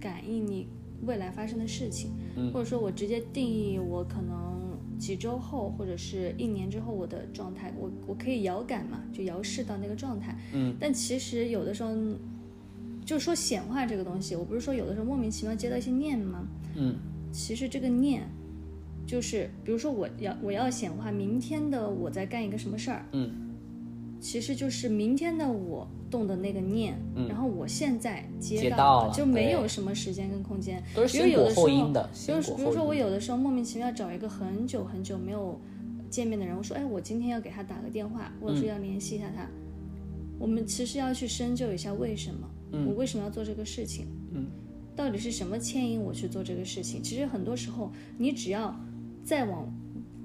[0.00, 0.66] 感应你
[1.06, 2.10] 未来发生的事情，
[2.52, 10.36] 或者说我直接定义我可能几周后或者是一年之后我的状态，我我可以遥感嘛，就遥视到那个状态。
[10.52, 11.90] 嗯，但其实有的时候。
[13.02, 16.46] 就是说显化这个东西，我不是说有的时候莫名其妙接到一些念吗？
[16.76, 16.94] 嗯，
[17.32, 18.22] 其实这个念，
[19.06, 23.30] 就是比如说我要我要显化明天的我在干一个什么事儿，嗯，
[24.20, 31.18] 其实就是明天的我动的那个念，嗯然后我现在接接到到了就没有什么时间跟空间，都是。
[31.22, 32.94] 比如先果后有的时候比先如说我。
[32.94, 35.58] 有的时候莫名其妙找一个很久很久没有
[36.10, 38.58] 见面的人，我说哎，我今天要给他打个电话，或者嗯。
[38.58, 39.48] 说要联系一下他，
[40.38, 42.48] 我们其实要去深究一下为什么，
[42.86, 44.46] 我为什么要做这个事情，嗯，
[44.96, 47.02] 到底是什么牵引我去做这个事情？
[47.02, 48.74] 其实很多时候你只要
[49.24, 49.72] 再往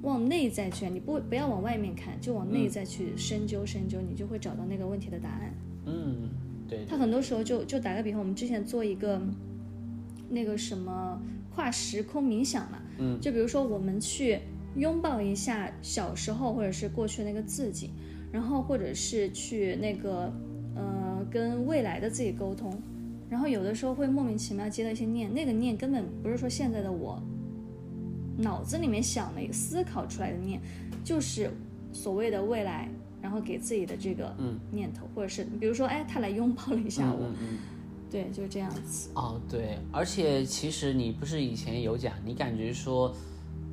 [0.01, 5.54] 往内在去，你不不要往外面看，就往内在去深究深究，你就会找到那个问题的答案。
[5.86, 6.30] 嗯，
[6.67, 9.21] 对，他很多时候就就打个比方，我们之前做一个
[10.30, 11.21] 那个什么
[11.54, 14.39] 跨时空冥想嘛，嗯，就比如说我们去
[14.75, 17.91] 拥抱一下小时候或者是过去那个自己，
[18.32, 20.34] 然后或者是去那个
[20.75, 22.78] 呃跟未来的自己沟通，
[23.36, 27.21] 然后有的时候会莫名其妙接到一些念，那个念根本不是说现在的我
[28.38, 30.62] 脑子里面想的思考出来的念，
[31.04, 31.52] 就是
[31.91, 32.89] 所谓的未来。
[33.21, 34.36] 然后给自己的这个
[34.71, 37.58] 念头，或者是比如说，哎，他来拥抱了一下我，嗯嗯。
[38.12, 39.10] 对，就是这样子。
[39.15, 43.12] 哦，对，而且其实你不是以前有讲，你感觉说，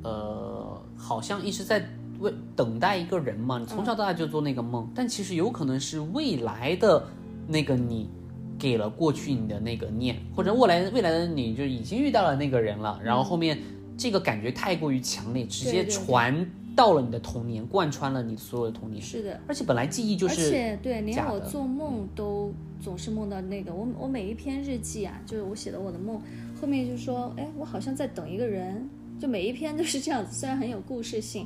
[0.03, 1.87] 呃，好像一直在
[2.19, 7.05] 为等待一个人嘛，你从小到大就做那个梦，但其实有可能是未来的
[7.47, 8.09] 那个你
[8.57, 13.57] 给了过去你的那个念，或者未来未来的你就已经遇到了那个人了，然后后面
[13.97, 23.73] 这个感觉太过于强烈，直接传到了你的童年，贯穿了你所有的童年，是的，而且本来记忆就是而且对，连我做梦都总是梦到那个。
[23.73, 26.19] 我我每一篇日记啊，就是我写的我的梦，
[26.59, 28.89] 后面就说，哎，我好像在等一个人，
[29.19, 30.35] 就每一篇都是这样子。
[30.35, 31.45] 虽然很有故事性，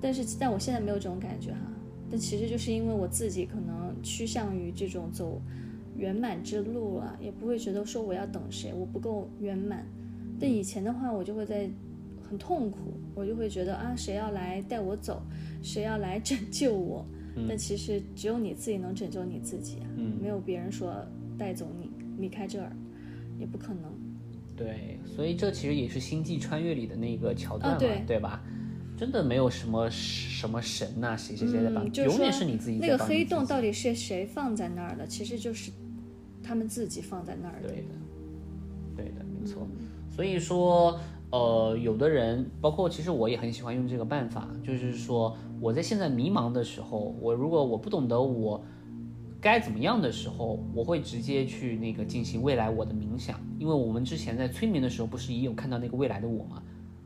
[0.00, 1.58] 但是但我现在没有这种感觉哈。
[2.10, 5.40] 但其实就是因为我自己可能趋向于这种走
[5.96, 9.86] 圆满之路了，也不会觉得说我要等谁，我不够圆满。
[10.40, 11.68] 但以前的话，我就会在
[12.28, 15.22] 很痛苦，我就会觉得啊，谁要来带我走，
[15.62, 17.04] 谁要来拯救我。
[17.48, 20.94] 但其实只有你自己能拯救你自己啊，嗯没有别人说
[21.38, 22.70] 带走你离开这儿，
[23.38, 23.90] 也不可能。
[24.54, 28.44] 对，所以这其实也是《星际穿越》里的那个桥段嘛，啊对吧？
[29.02, 35.04] 真的没有什么什么神呐、谁谁谁的吧，嗯，就是永远是你自己在那个黑洞到底是谁放在那儿的？
[35.04, 35.72] 其实就是
[36.40, 37.68] 他们自己放在那儿的。
[37.68, 37.88] 对的，
[38.94, 39.66] 对的，没错。
[40.08, 48.64] 所以说，呃，有的人，包括其实我也很喜欢用这个办法，就是说我在现在迷茫的时候，我如果我不懂得我
[49.40, 56.62] 该怎么样的时候，我会直接去那个进行未来我的冥想，因为我们之前在催眠的时候，不是也有看到那个未来的我吗？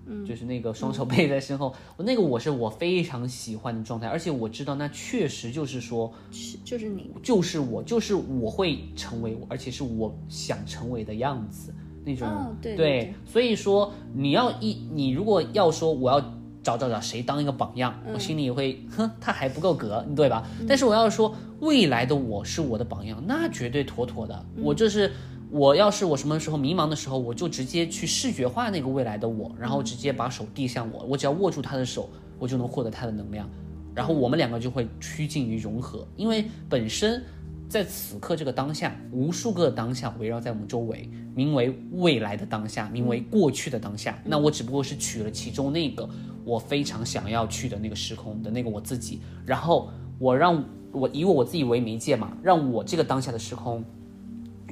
[0.06, 12.28] 嗯，就是那个双手背在身后，我那个我是我非常喜欢的状态，而且我知道那确实就是说，是就是你，就是我，就是我会成为我，而且是我想成为的样子那种。
[12.28, 16.20] 哦对所以说你要一你如果要说我要
[16.62, 20.48] 找找找谁当一个榜样，嗯我心里也会哼，他还不够格，对吧？
[20.66, 24.46] 但是我要说未来的我是我的榜样，那绝对妥妥的。
[24.56, 25.12] 嗯我就是
[25.56, 33.48] 我要是我什么时候迷茫的时候，我就直接去视觉化那个未来的我，然后直接把手递向我，我只要握住他的手，我就能获得他的能量。
[33.94, 37.24] 然后我们两个就会趋近于融合，因为本身
[37.70, 44.22] 在此刻这个当下，无数个当下围绕在我们周围，名为未来的当下，名为过去的当下。
[44.26, 46.06] 那我只不过是取了其中那个
[46.44, 49.88] 我非常想要去的那个时空的那个我自己，然后
[50.18, 53.82] 我让我以我自己为媒介嘛，让我这个当下的时空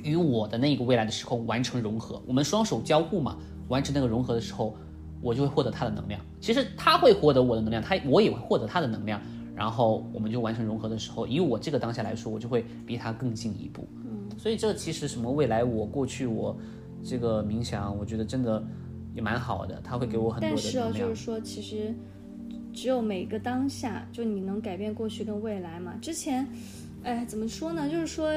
[0.04, 3.36] 与我的那个未来的时空完成融合，我们双手交互嘛，
[3.68, 4.76] 完成那个融合的时候，
[5.20, 6.20] 我就会获得他的能量。
[6.40, 9.20] 其实他会获得我的能量，他我也会获得他的能量，
[9.56, 13.88] 然后我们就完成融合的时候，以我这个当下来说，我就会比他更进一步。
[14.04, 16.54] 嗯，所以这其实什么未来我过去我
[17.02, 18.62] 这个冥想，我觉得真的
[19.14, 21.08] 也蛮好的，他会给我很多的但是哦，能量。
[21.08, 21.94] 就是说，其实
[22.74, 25.94] 只有每个当下，就你能改变过去跟未来嘛。
[26.02, 26.46] 之前，
[27.02, 27.88] 哎，怎么说呢？
[27.88, 28.30] 就是说，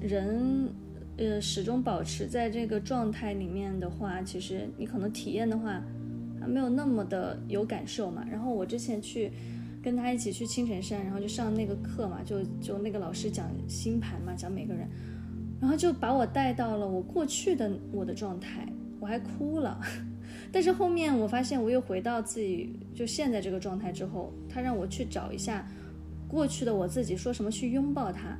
[0.00, 0.68] 人
[1.16, 5.82] 呃始终保持在这个状态里面的话，其实你可能体验的话，
[6.40, 8.26] 还没有那么的有感受嘛。
[8.30, 9.32] 然后我之前去。
[9.84, 14.88] 跟他一起去青城山，然后就上那个课嘛，就就那个老师讲星盘嘛，讲每个人，
[15.60, 18.66] 然后就把我带到了我过去的我的状态，
[18.98, 19.78] 我还哭了。
[20.50, 25.68] 但是后面我发现我又回到自己就现在这个状态之后，他让我去找一下
[26.26, 28.38] 过去的我自己，说什么去拥抱他。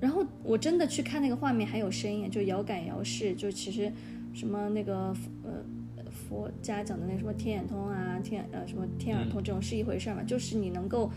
[0.00, 3.92] 然后我真的去看那个画面，还有声音，就遥感遥视，就其实
[4.32, 5.64] 什么那个呃
[6.10, 11.10] 佛家讲的那什么天眼通啊，天呃什么天耳通这种是一回事儿嘛，就是你能够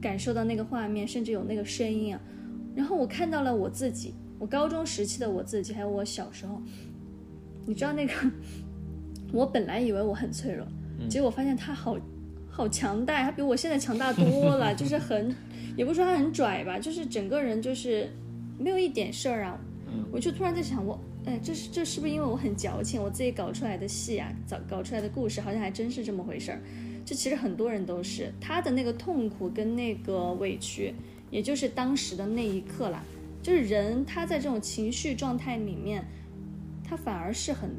[0.00, 2.20] 感受到那个画面，甚至有那个声音啊。
[2.74, 6.62] 然后我看到了我自己，我高中时期的我自己，还有我小时候，
[7.66, 8.12] 你知道那个。
[9.32, 10.66] 我本来以为我很脆弱，
[11.08, 11.96] 结果发现他好
[12.50, 15.34] 好强大，他比我现在强大多了，就是很，
[15.74, 18.10] 也不是说他很拽吧，就是整个人就是
[18.62, 19.58] 没有一点事儿啊。
[20.10, 26.60] 我就突然在想，我，哎，这是这是不是因为我很矫情，我自己搞出来的戏啊，搞搞出来的故事，好像还真是这么回事儿。
[27.04, 30.94] 这其实很多人都是他的那个痛苦跟那个委屈，
[31.30, 33.04] 也就是当时的那一刻啦。
[33.42, 36.04] 就是人他在这种情绪状态里面，
[36.84, 37.70] 他反而是很。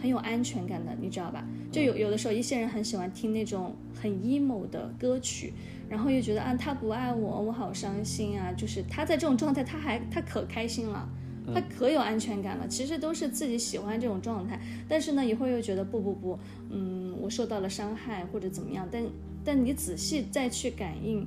[0.00, 1.46] 很有安全感的，你知道吧？
[1.70, 5.52] 就有有的时候，一些人很喜欢听那种很 emo 的歌曲，
[5.90, 8.52] 然后又觉得啊，他不爱我，我好伤心啊。
[8.52, 11.08] 就是他在这种状态，他还他可开心了，
[11.52, 12.68] 他可有安全感了。
[12.68, 16.38] 其实都是自己喜欢这种状态，但是呢，一会儿又觉得不不不，
[16.70, 18.88] 嗯，我受到了伤害或者怎么样。
[18.90, 19.02] 但
[19.44, 21.26] 但你仔细再去感应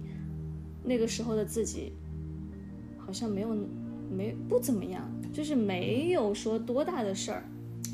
[0.82, 1.92] 那个时候的自己，
[2.98, 3.54] 好像没有
[4.10, 7.44] 没不怎么样，就是没有说多大的事儿。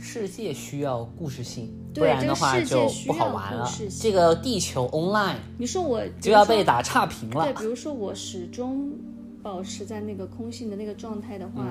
[0.02, 3.90] 世界需要故事性，对不然的话这个世界就需要不好玩了故事。
[3.90, 7.54] 性这个地球 online 你说我就要被打差评了对，。
[7.54, 8.92] 比如说我始终
[9.42, 11.66] 保持在那个空性的那个状态的话，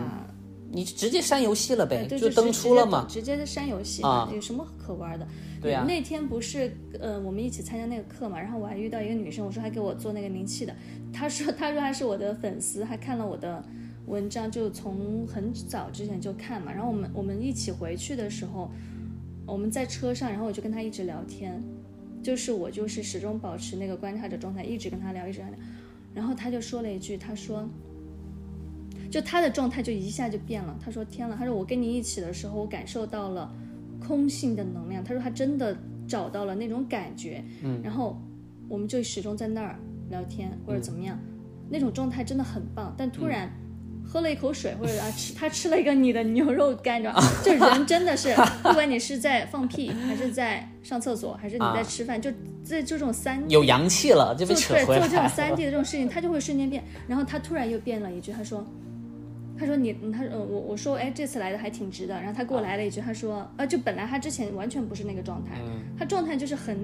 [0.71, 3.07] 你直接删游戏了呗，就登出了嘛。
[3.09, 5.27] 直接的删游戏啊，有什么可玩的？
[5.61, 10.75] 对啊那天不是呃，我们一起参加那个课嘛，然后我还遇到一个女生，我说还给我做那个灵气的，
[11.13, 13.63] 她说她说她是我的粉丝，还看了我的
[14.07, 16.73] 文章，就从很早之前就看嘛。
[16.73, 18.71] 然后我们我们一起回去的时候，
[19.49, 21.61] 我们在车上，然后我就跟他一直聊天，
[22.23, 25.65] 就是我就是始终保持那个观察者状态，一直跟他聊，一直跟他聊。
[26.15, 27.69] 然后他就说了一句，他说。
[29.11, 30.79] 就他的状态就一下就变了。
[30.85, 33.51] 他说：“天了，他说我跟你一起的时候，我感受到了
[34.07, 35.03] 空性的能量。
[35.03, 35.75] 他说他真的
[36.07, 37.43] 找到了那种感觉。
[37.63, 38.21] 嗯，然后
[38.69, 39.79] 我们就始终在那儿
[40.11, 41.19] 聊天或者怎么样，
[41.71, 42.95] 那种状态真的很棒。
[42.99, 43.51] 但突然。
[44.11, 52.31] 喝了一口水，或者啊吃他吃了一个你的牛肉干，着就 人真的是，不管你是在放屁，还是在上厕所，还是你在吃饭，就
[52.65, 55.57] 这就这种三 有阳气了，就被扯回来做这种三了。
[55.57, 56.83] D 的这种事情，他就会瞬间变。
[57.07, 58.67] 然后他突然又变了一句，他说
[59.59, 65.61] ：“他说你，他说呃我我说哎这次来的还挺值的。”然后他给我来了一句，他说：“啊就本来他之前完全不是那个状态，
[65.99, 66.79] 他状态就是很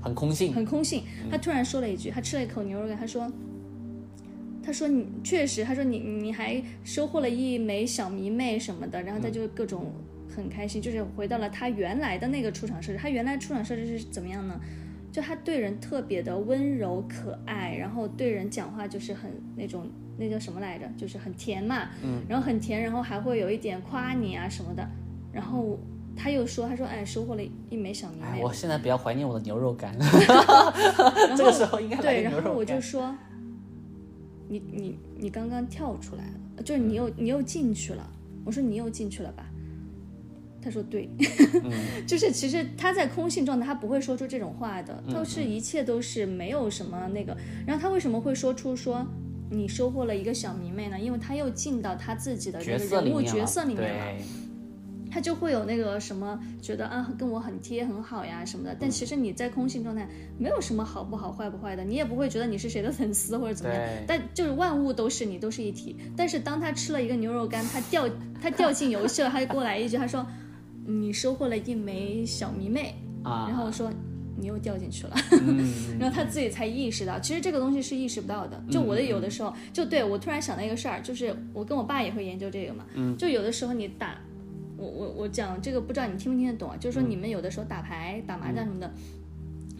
[0.00, 0.54] 很空性。
[0.54, 1.02] 很空性。
[1.28, 3.26] 他突然说了一句，他吃了一口牛肉干，他说。”
[4.66, 9.92] 他说：“你确实，他说你你还收获了一枚小迷妹什么的，然后他就各种
[10.28, 12.98] 很开心，就是回到了他原来的那个出场设置。
[12.98, 14.60] 他原来出场设置是怎么样呢？
[15.12, 19.88] 就他对人特别的温柔可爱，然后对人讲话就是很那种
[20.18, 24.86] 那叫什么来着，就是很甜嘛，嗯，然后很甜，然后还会有一点夸你啊什么的。
[25.32, 25.78] 然后
[26.14, 28.42] 他又说，他说哎，收获了一枚小迷妹。
[28.42, 29.96] 我现在比较怀念我的牛肉干。
[31.36, 33.14] 这个时候应该对，然后我就说，
[34.48, 38.08] 你你你刚刚跳出来了，就是你又你又进去了。
[38.44, 39.44] 我说你又进去了吧？
[40.62, 41.08] 他说对，
[42.06, 47.36] 就是其实他在空性状态，他不会说出这种话的，都是一切都是没有什么那个。
[47.66, 49.06] 然后他为什么会说出说
[49.50, 50.98] 你收获了一个小迷妹呢？
[50.98, 54.22] 因为他又进到他自己的这个人物角色里面了。
[55.10, 65.96] 他就会有那个什么，觉得啊跟我很贴很好呀什么的，但其实你在空性状态，没有什么好不好坏不坏的，你也不会觉得你是谁的粉丝或者怎么样，但就是万物都是你都是一体。
[66.16, 68.08] 但是当他吃了一个牛肉干，他掉
[68.40, 70.26] 他掉进游戏了，他就过来一句，他说
[70.86, 73.90] 你收获了一枚小迷妹啊，然后说
[74.38, 75.16] 你又掉进去了，
[75.98, 78.62] 然后他自己才意识到，其实这个东西是意识不到的。
[78.70, 82.84] 就我的有的时候，就对我突然想到一个事儿，就是我跟我爸也会研究这个嘛，
[83.16, 84.18] 就有的时候你打。
[84.76, 86.76] 我我我讲这个不知道你听不听得懂啊？
[86.76, 88.90] 就是说你们有的时候打牌、打麻将什么的，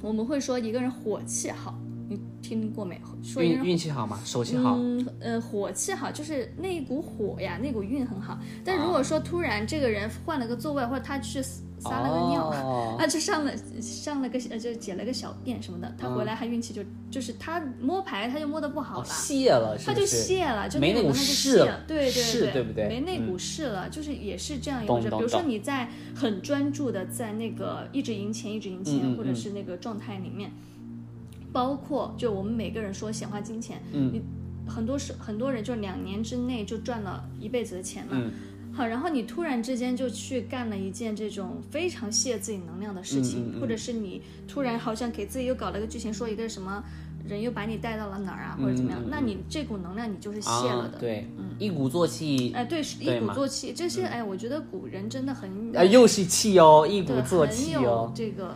[0.02, 1.78] 我们会说一个人火气好。
[2.08, 3.00] 你听过没？
[3.22, 4.20] 说运运气好吗？
[4.24, 4.76] 手气好？
[4.76, 8.38] 嗯呃，火气好，就是那一股火呀，那股运很好。
[8.64, 22.88] 但如果说突然这个人换了个座位，或者他去撒了个尿，他就上了上了个呃，就解了个小便什么的，他回来他运气就就是他摸牌他就摸的不好了，泄了，他就泄了，就没那股势了，对对对？
[22.88, 25.10] 没那股势了，就是也是这样一个事。
[25.10, 30.52] 比如说你在很专注的在那个一直赢钱一直赢钱，或者是那个状态里面。
[31.56, 34.20] 包括就我们每个人说显化金钱，嗯，你
[34.68, 38.30] 很多是很多人就两年之内就赚了一辈子的钱嘛，
[38.74, 46.84] 好，然后你突然之间就去干了一件这种非常泄自己能量的事情，或者是你突然好像给自己又搞了个剧情，说一个什么
[47.26, 58.54] 人又把你带到了哪儿啊，或者怎么样，那你这股能量你就是泄了的，对，嗯，一鼓作气，哎，对，一鼓作气，这些哎，我觉得古人真的很，啊，又是气哦，一鼓作气哦，这个。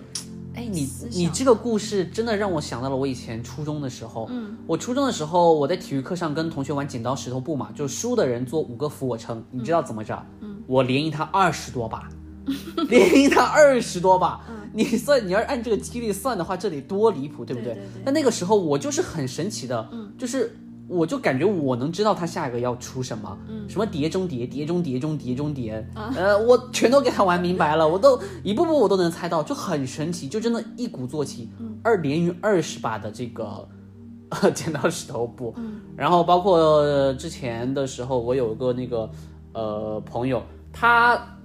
[0.54, 4.26] 哎，你你这个故事真的让我想到了我以前初中的时候。
[4.30, 9.42] 嗯，我初中的时候，我在体育课上跟同学玩剪刀石头布嘛，就输的人做五个俯卧撑。
[9.50, 10.26] 你知道怎么着？
[10.40, 12.08] 嗯，我连赢他二十多把，
[12.88, 14.44] 连赢他二十多把。
[14.48, 17.74] 嗯，你算，你要按这个几率算的话，这得多离谱，对不对？
[17.74, 18.02] 对对。
[18.04, 20.56] 那那个时候我就是很神奇的，嗯，就是。
[20.90, 23.38] 我就感觉我能知道他下一个要出什么，
[23.68, 31.48] 什么碟中谍，碟中谍中谍中谍，呃，我全都给他玩明白了，我都一步步我都能猜到，就很神奇，就真的一鼓作气，
[31.84, 33.68] 二连赢二十把的这个
[34.52, 35.54] 剪刀石头布，
[35.96, 39.08] 然后包括之前的时候，我有一个那个
[39.52, 41.38] 呃朋友，他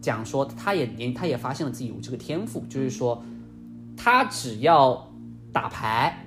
[0.00, 3.22] 讲说他也连他也发现了自己有这个天赋，就是说
[3.96, 5.08] 他只要
[5.52, 6.26] 打牌，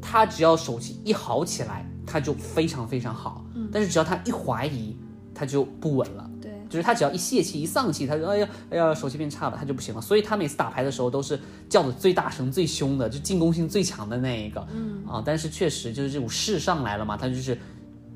[0.00, 1.88] 他只要手气一好起来。
[2.12, 4.94] 他就非常非常好，嗯，但是只要他一怀疑，
[5.34, 10.00] 他就不稳了，对，就是他只要一泄气、一丧气，他就哎呀哎呀手气变差了，他就不行了。
[10.00, 11.40] 所以他每次打牌的时候都是
[11.70, 15.22] 叫的最大声、最凶的，就进攻性最强的那一个，嗯啊。
[15.24, 17.56] 但是确实就是这种势上来了嘛，他就是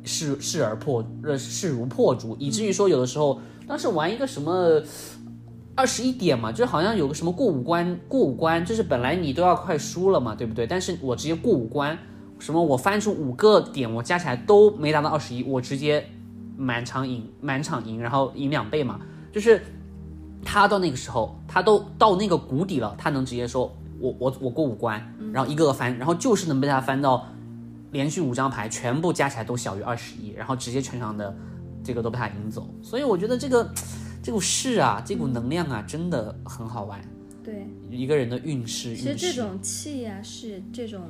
[0.04, 4.82] 势势而破，呃势如破竹，以至于说有的时候当时玩一个什么
[5.74, 10.66] 二十一点嘛，就是好像有个什么过五关，过五关就是本来你都要快输了嘛，对不对？
[10.66, 11.98] 但是我直接过五关。
[12.38, 12.62] 什么？
[12.62, 16.04] 我翻出五个点，我加起来都没达到二十一，我直接
[16.56, 19.00] 满场赢，满场赢，然后赢两倍嘛。
[19.32, 19.62] 就是
[20.44, 27.26] 他到那个时候，他都到那个谷底了，他能直接说，我我我过五关，然后一个个翻，然后就是能被他翻到
[27.90, 31.34] 连续五张牌全部加起来都小于二十一，然后直接全场的
[31.82, 32.68] 这个都被他赢走。
[32.82, 33.70] 所以我觉得这个
[34.22, 37.00] 这股势啊，这股能量啊，真的很好玩。
[37.42, 41.00] 对，一个人的运势，其实这种气呀，是这种。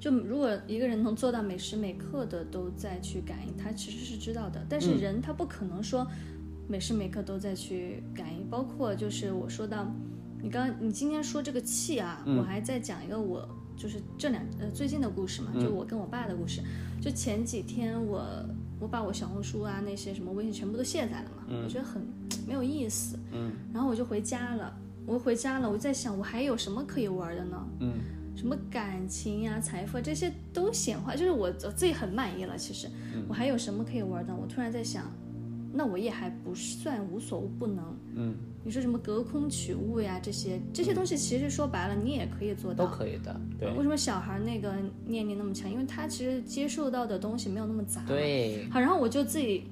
[0.00, 4.64] 就如果一个人能做到每时每刻的都在去感应，他其实是知道的。
[4.68, 6.06] 但是人他不可能说
[6.68, 8.48] 每时每刻都在去感应。
[8.48, 9.92] 包括就是我说到，
[10.40, 13.46] 你刚你今天说这个气啊，我还在讲一个我
[13.76, 16.62] 就是这两呃最近的故事嘛，就我跟我爸的故事。
[17.00, 18.24] 就前几天我
[18.80, 22.00] 我把我小红书啊那些什么微信全部都卸载了嘛，我觉得很
[22.46, 23.18] 没有意思。
[23.32, 23.50] 嗯。
[23.72, 24.72] 然后我就回家了，
[25.06, 27.68] 我回家了，我在想我还有什么可以玩的呢？
[27.80, 27.98] 嗯。
[28.38, 32.56] 什么感情呀、财富这些都显化，就是我我自己很满意了。
[32.56, 32.88] 其实
[33.28, 34.32] 我还有什么可以玩的？
[34.32, 35.12] 我突然在想，
[35.72, 37.84] 那我也还不算无所不能。
[38.14, 42.86] 嗯，你说什么隔空取物呀，这些这些东西，其实说白了，你也可以做到。
[42.86, 43.40] 都可以的。
[43.58, 43.68] 对。
[43.72, 44.72] 为什么小孩那个
[45.04, 45.68] 念力那么强？
[45.68, 48.04] 因为他其实接受到的东西没有那么杂。
[48.06, 48.68] 对。
[48.70, 49.64] 好，然后我就自己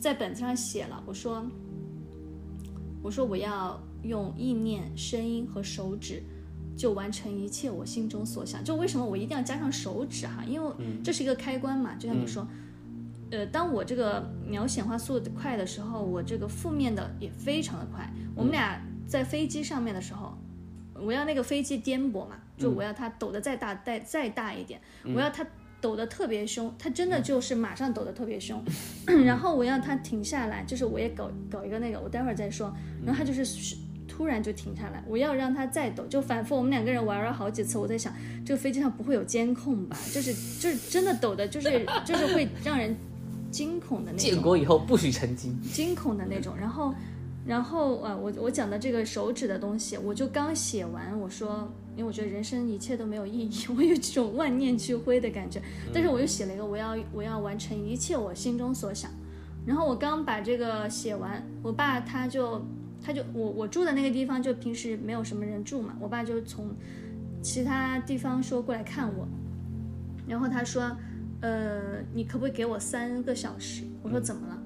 [0.00, 1.44] 在本子上写了，我说，
[3.02, 6.22] 我说我要用意念、声音和手指，
[6.76, 8.62] 就完成一切我心中所想。
[8.64, 10.44] 就为什么我一定要加上手指哈？
[10.46, 10.70] 因为
[11.02, 12.46] 这是一个开关嘛，就像你说，
[13.30, 18.12] 呃，当我这个描显化速度快的时候，我这个负面的也非常的快。
[18.34, 20.36] 我们俩在飞机上面的时候，
[20.94, 25.46] 我要那个飞机颠簸嘛，就我要它抖得再大、再再大一点，我要它。
[25.80, 28.64] 抖得特别凶，它真的就是马上抖得特别凶，
[29.26, 32.74] 然后我要它停下来，就是我也搞搞一个那个，我待会儿再说。
[33.04, 33.44] 然后它就是
[34.14, 36.56] 突然就停下来，我要让它再抖，就反复。
[36.56, 38.12] 我们两个人玩了好几次，我在想
[38.46, 39.96] 这个飞机上不会有监控吧？
[40.14, 42.94] 就是就是真的抖的，就是 就是会让人
[43.50, 44.18] 惊恐的那种。
[44.18, 45.60] 建国以后不许成精。
[45.62, 46.94] 惊恐的那种，然后。
[47.46, 55.60] 然后啊，我我讲的这个手指的东西，我就刚写完，我说，因为我觉得人生一切都没有意义，我有这种万念俱灰的感觉。
[55.92, 59.10] 但是我又写了一个，我要我要完成一切我心中所想。
[59.66, 62.64] 然后我刚把这个写完，我爸他就
[63.04, 66.74] 他就我我住的那个地方就平时没有什么人住嘛，我爸就从
[67.42, 69.28] 其他地方说过来看我，
[70.26, 70.90] 然后他说，
[71.42, 73.82] 呃，你可不可以给我三个小时？
[74.02, 74.58] 我说怎么了？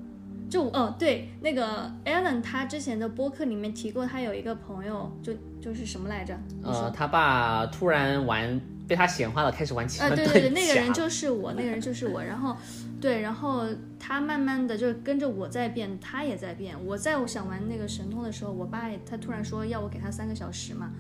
[0.49, 6.39] 就哦对，那个 Alan 他之前的播客里面提过，他有一个朋友，就就是什么来着？
[6.62, 12.22] 呃，他爸突然玩被他显化了，开始玩起啊，对对对，那个人就是我，那个人就是我。
[12.22, 12.57] 然后
[13.01, 13.66] 对，然后
[13.99, 16.76] 他慢慢的就跟着我在变，他也在变。
[16.84, 20.92] 我在我想玩那个神通的时候，我爸他突然说要我给他三个小时嘛，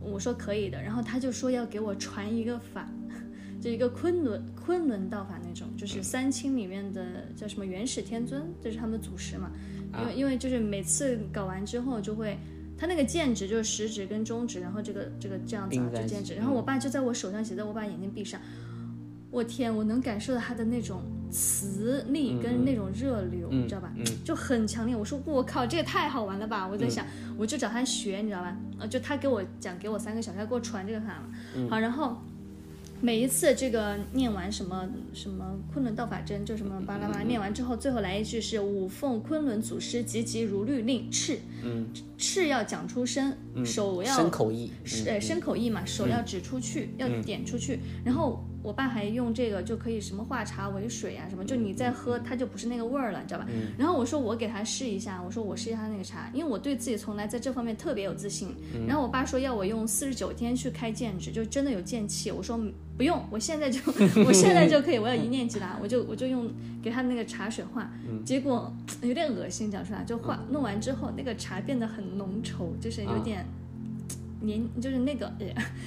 [0.00, 0.82] 我说可以的。
[0.82, 2.88] 然后他就说要给我传一个法。
[3.58, 9.50] 就一个昆仑昆仑道法那种，就是三清里面的叫什么元始天尊，这是他们的祖师嘛。
[9.98, 12.38] 因为因为就是每次搞完之后就会，
[12.76, 18.38] 他那个剑指就是食指跟中指，然后这个这个这样子就剑指，然后我爸就在我手上写，在我把眼睛闭上，
[19.30, 23.92] 我天，我能感受到他的那种磁力跟那种热流，你知道吧？
[24.24, 24.96] 就很强烈。
[24.96, 26.66] 我说我靠，这也太好玩了吧！
[26.66, 27.06] 我在想，
[27.36, 28.56] 我就找他学，你知道吧？
[28.78, 31.68] 呃，就他给我讲，给我三个小时，他给我传这个法嘛。
[31.70, 32.16] 好，然后。
[32.98, 44.72] 每一次这个念完什么什么昆仑道法真，就什么巴拉巴拉，念完之后，最后来一句是五奉昆仑祖师急急如律令敕，嗯，敕要讲出声，手要声口意，
[45.06, 48.42] 呃，声口意嘛，手要指出去，要点出去，然后。
[48.66, 53.46] 我爸还用这个就可以什么化茶为水啊，什么就你再喝它就不是那个味儿了，你知道吧？
[53.78, 58.48] 然后我说我给他试一下，我说我试一下那个茶，因为我对自己从来在这方面特别有自信。
[58.88, 62.32] 然后我爸说要我用四十九天去开剑指，就真的有剑气。
[62.32, 62.60] 我说
[62.96, 63.80] 不用，我现在就
[64.26, 66.50] 我现在就可以，我要一念即达，我就我就用
[66.82, 67.88] 给他那个茶水化，
[68.24, 73.46] 结果有点恶心讲出来，就化弄完之后那个茶变得很浓稠，就是有点。
[74.46, 75.30] 黏就是那个，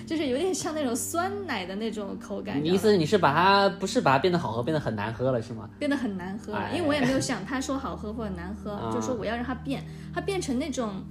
[0.05, 2.63] 就是有点像那种酸奶的那种口感。
[2.63, 5.69] 你意思你是把它不是把它变得好喝，变得很难喝了是吗？
[5.79, 9.83] 变得很难喝了，因为我也没有想他说好喝或者难喝，就说我要让它变，
[10.13, 11.03] 它变成那种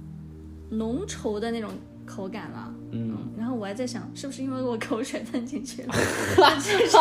[0.69, 1.71] 浓稠的那种。
[2.09, 5.93] 口感了，嗯，然后我还在想，是不是因为我口水喷进去了，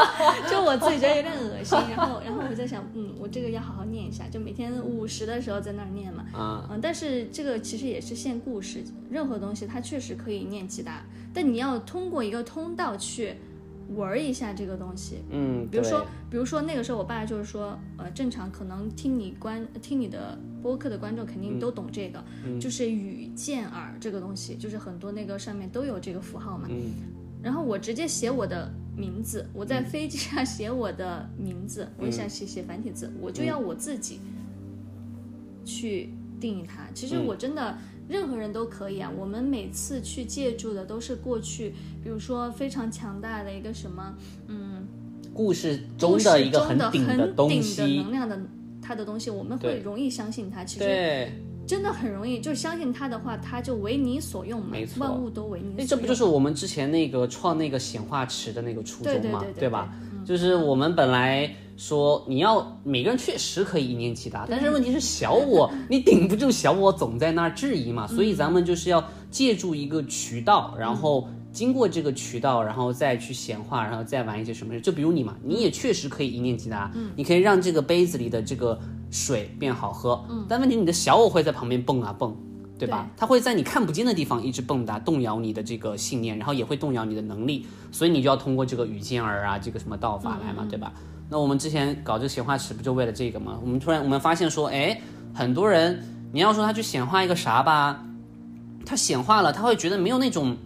[0.51, 1.79] 就我自己觉得有点恶心。
[1.89, 11.01] 然后，然后我在想，嗯，我这个要好好念一下，就每天午时的时候在那儿念嘛，啊，嗯，但是这个其实也是限故事，任何东西它确实可以念其他，
[11.33, 13.35] 但你要通过一个通道去。
[13.97, 22.23] 玩一下这个东西，嗯，比如说，比如说那个时候，我爸就是说，呃，正常可能听你观听你的播客的观众肯定都懂这个，
[22.61, 26.69] 就是语见耳这个东西，就是很多那个上面都有这个符号嘛。
[26.71, 26.93] 嗯，
[27.43, 34.21] 然后我直接写我的名字，我在飞机上 写我的名字，我想写写繁体字，我就要我自己
[35.65, 36.89] 去定义它。
[36.93, 37.79] 其实我真的。
[38.09, 39.11] 任何人都可以啊！
[39.17, 44.15] 我们每次去借助的都是过去，比如说非常强大的一个什么，
[44.47, 44.87] 嗯，
[45.35, 48.41] 故事中的一个很顶的东西，能量的
[48.81, 50.65] 它的东西，我们会容易相信它。
[50.65, 51.31] 其实
[51.67, 54.69] 真的很容易，就相信它的话，它就为你所用嘛。
[54.71, 55.67] 没错，万物都为你。
[55.75, 59.45] 所用这不就是我们之前那个创那个显化池的那个初衷嘛？
[59.59, 59.95] 对吧？
[60.25, 78.79] 就是我们本来说你要每个人确实可以一念其达，但是问题是小我 你顶不住小我总在那儿质疑嘛，所以咱们就是要借助一个渠道，然后经过这个渠道，然后再去显化，然后再玩一些什么事就比如你嘛，你也确实可以一念即达，嗯，你可以让这个杯子里的这个
[79.11, 82.37] 水变好喝，嗯，但问题你的小我会在旁边蹦啊蹦。
[82.79, 83.11] 对吧？
[83.17, 90.93] 它会在你看不见的地方一直蹦跶，动摇你的这个信念，然后也会动摇你的能力，所以你就要通过这个雨见儿啊，这个什么道法来嘛，对吧？
[91.29, 93.59] 那我们之前搞这个显化池不就为了这个吗？
[93.63, 95.01] 我们突然我们发现说，哎，
[95.35, 96.03] 很多人
[96.33, 98.03] 你要说他去显化一个啥吧，
[98.87, 100.57] 他显化了，他会觉得没有那种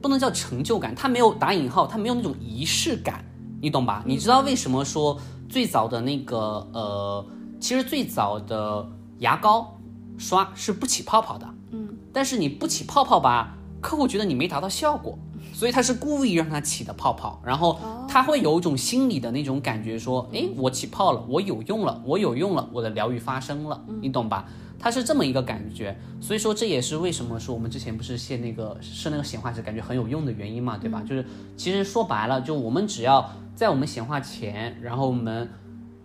[0.00, 3.24] 不能叫成就感，他没有打引号，他没有那种仪式感，
[3.60, 4.02] 你懂吧？
[4.06, 7.26] 你知道为什么说最早的那个呃，
[7.60, 8.86] 其实最早的
[9.18, 9.76] 牙膏。
[10.18, 15.18] 刷是不起泡泡的，嗯，但是你不起泡泡吧，客户觉得你没达到效果，
[15.62, 24.48] 所以他是故意让它起的泡泡，然后他会有一种心理的那种感觉，说，哎，我起泡了，我有用了，我有用了，我的疗愈发生了，你懂吧？
[24.76, 31.00] 他是这么一个感觉，所以说这也是为什么说我们之前不是卸那个是那个显化值感觉很有用的原因嘛，对吧？
[31.08, 31.24] 就是
[31.56, 35.48] 其实说白了，就我们只要在我们显化前，然后我们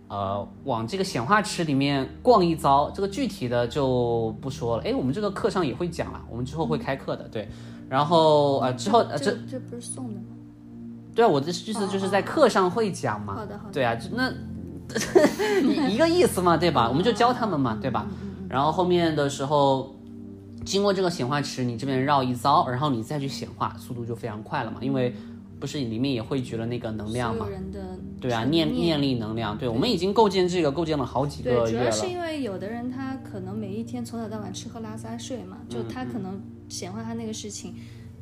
[0.06, 4.84] 呃往这个显化池里面逛一遭，这个具体的就不说了。
[4.84, 7.48] 哎，我们这个课上也会讲了，我们之后会开课的，对。
[7.88, 10.26] 然后呃之后呃这这不是送的吗？
[11.14, 13.34] 对啊，我的意思就是在课上会讲嘛。
[13.34, 13.72] 好的好的。
[13.72, 14.32] 对啊，那
[15.62, 16.88] 一 一个意思嘛，对吧？
[16.88, 18.06] 我们就教他们嘛，对吧？
[18.48, 19.94] 然后后面的时候，
[20.64, 24.78] 经过这个显化池，你这边绕一遭，然后你再去显化，速度就非常快了嘛。
[24.80, 25.14] 因为
[25.58, 27.46] 不是里面也汇聚了那个能量嘛？
[28.20, 29.58] 对啊，念念力能量。
[29.58, 31.70] 对，我们已经构建这个，构建了好几个月了。
[31.70, 37.74] 主要是因为有的人他可能每一天从早到晚吃喝拉撒睡嘛，就他可能显化他那个事情，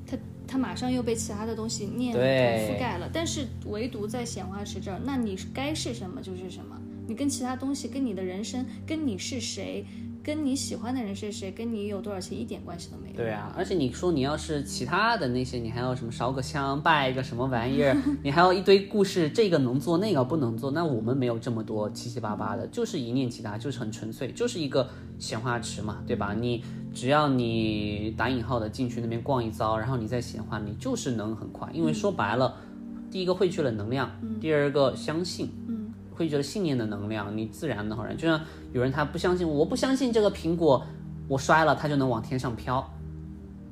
[0.07, 0.17] 他
[0.47, 3.11] 他马上又被其他的东西念覆盖了。
[3.13, 9.85] 但是唯独在显化池这儿，那你该是什么就是什么，你跟其他东西、跟你的人生、跟你是谁。
[10.27, 13.15] 跟你喜欢的人是谁，跟你有多少钱一点关系都没有。
[13.15, 20.73] 对啊，而且你说你要是其他的那些，你还要什么烧个香拜一个什么玩意儿， 你还要一堆故事，这个能做那个不能做。
[20.73, 26.35] 那我们没有这么多七七八八的，就是一念其他，就是很纯粹，就是一个闲话池嘛，对吧？
[26.35, 26.61] 你
[26.93, 31.71] 只要你打引号的进去那边逛一遭，然后你再闲话，你就是能很快。
[31.73, 32.53] 因为说白了，
[33.13, 34.11] 第一个汇聚了能量，
[34.41, 35.49] 第二个相信。
[36.17, 38.41] 会觉得信念的能量，你自然的话，就像
[38.73, 40.83] 有人他不相信，我不相信这个苹果，
[41.29, 42.91] 我摔了它就能往天上飘，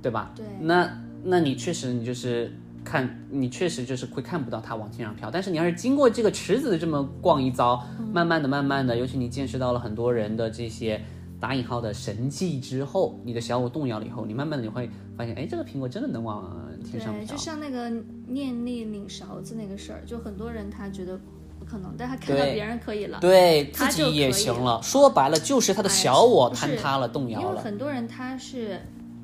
[0.02, 0.30] 对吧？
[0.36, 0.44] 对。
[0.60, 2.52] 那那你确实你就是
[2.84, 5.30] 看，你确实就是会看不到它往天上飘。
[5.30, 7.82] 但是你要是经过这个池子这么逛一遭，
[8.12, 11.00] 慢慢的、慢慢的，尤其你见识到了很多人的这些
[11.40, 17.24] 打引号的神迹之后，你的小我动摇了以后，你慢慢的你会发现，哎，这个苹果真的能往天上飘。
[17.24, 17.88] 就像那个
[18.28, 21.18] 念力拧勺子那个事儿，就很多人他觉得。
[21.64, 24.80] 可能，但他看到别人可以了，对自己也行了。
[24.82, 27.48] 说白了，就是他的小我坍塌了，动摇了。
[27.48, 28.80] 因为很多人他是。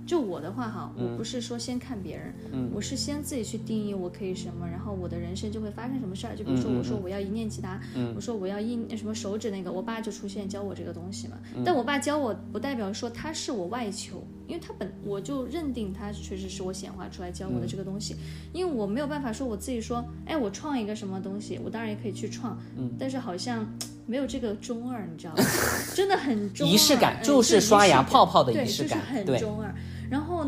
[0.07, 2.34] 就我的话哈，我不是说先看别人，
[2.74, 6.34] 我是先自己去定义我可以什么，然后我的人生就会发生什么事儿。
[6.34, 7.80] 就比如说我说我要一念即达，
[8.16, 11.36] 我说我要一什么手指那个，我爸就出现教我这个东西嘛。
[11.64, 14.20] 但我爸教我不代表说他是我外求，
[14.51, 18.16] 因为他本我就认定他确实是我显化出来教我的这个东西，
[18.53, 22.59] 因为我没有办法说我自己说，哎，我创一个什么东西，我当然也可以去创，
[22.98, 23.66] 但是好像。
[24.07, 25.44] 没有这个中二，你知道吗？
[25.94, 29.72] 真的很中仪式感，就是刷牙泡泡的仪式感，对，就是很中二。
[30.11, 30.44] 然后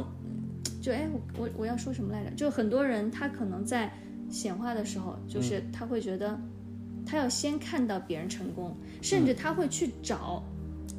[0.80, 2.30] 就哎，我我我要说什么来着？
[2.32, 3.88] 就很多人他可能在
[4.28, 6.36] 显化的时候，就是他会觉得
[7.06, 10.42] 他要先看到别人成功，甚至他会去找。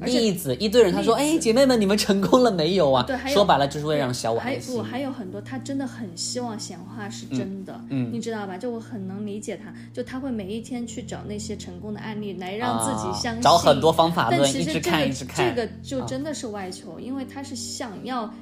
[0.02, 8.58] 例子一堆人，他说：“哎，姐妹们，你们成功了没有啊？”对，还有说白了就是为了让小我还不还有很多，他真的很希望显化是真的，嗯，你知道吧？
[8.58, 15.48] 就我很能理解他，就他会每一天去找那些成功的案例来让自己相信，找很多方法论，一直看一直看。
[15.48, 18.34] 这个就真的是外求，因为他是想要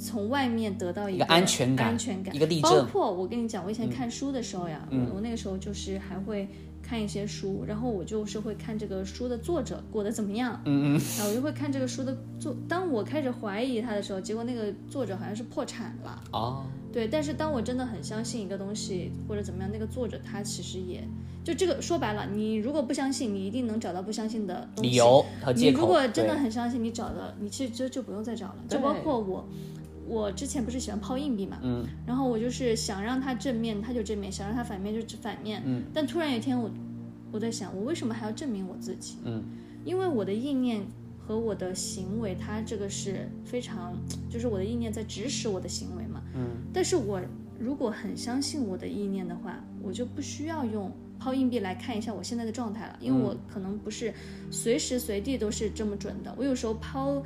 [0.00, 2.70] 从外面得到一个安全感，安全感，一个例证。
[2.70, 6.48] 包括我跟你讲，我以前看书的时候呀，我我那个时候就是还会。
[6.88, 12.56] 看一些书，然后我就是会看这个书的作者过得怎么样，嗯嗯，然后我就会看这个书的作。
[12.66, 16.22] 当我开始怀疑他的时候，结果那个作者好像是破产了。
[16.32, 21.06] 哦，对，但是当我真的很相信一个东西或者怎么样，那个作者他其实也
[21.44, 25.76] 就这个说白了，你如果不相信，你一定能找到不相信的理由和借口。
[25.76, 28.56] 你如果真的很相信，你找的你其实就就不用再找了。
[28.66, 29.46] 就包括我。
[30.08, 35.62] 我之前不是喜欢抛硬币嘛，嗯，然后我就是想让它正面，它就正面；想让它反面，就反面。
[35.66, 36.70] 嗯，但突然有一天，我
[37.30, 39.18] 我在想，我为什么还要证明我自己？
[39.24, 39.42] 嗯，
[39.84, 40.80] 因为我的意念
[41.18, 43.94] 和我的行为，它这个是非常，
[44.30, 46.22] 就是我的意念在指使我的行为嘛。
[46.34, 47.20] 嗯，但是我
[47.58, 54.14] 如果很相信我的意念的话，我就不需要用抛硬币来看一下我现在的状态了，因为我可能不是
[54.50, 56.34] 随时随地都是这么准的。
[56.38, 57.22] 我有时候抛。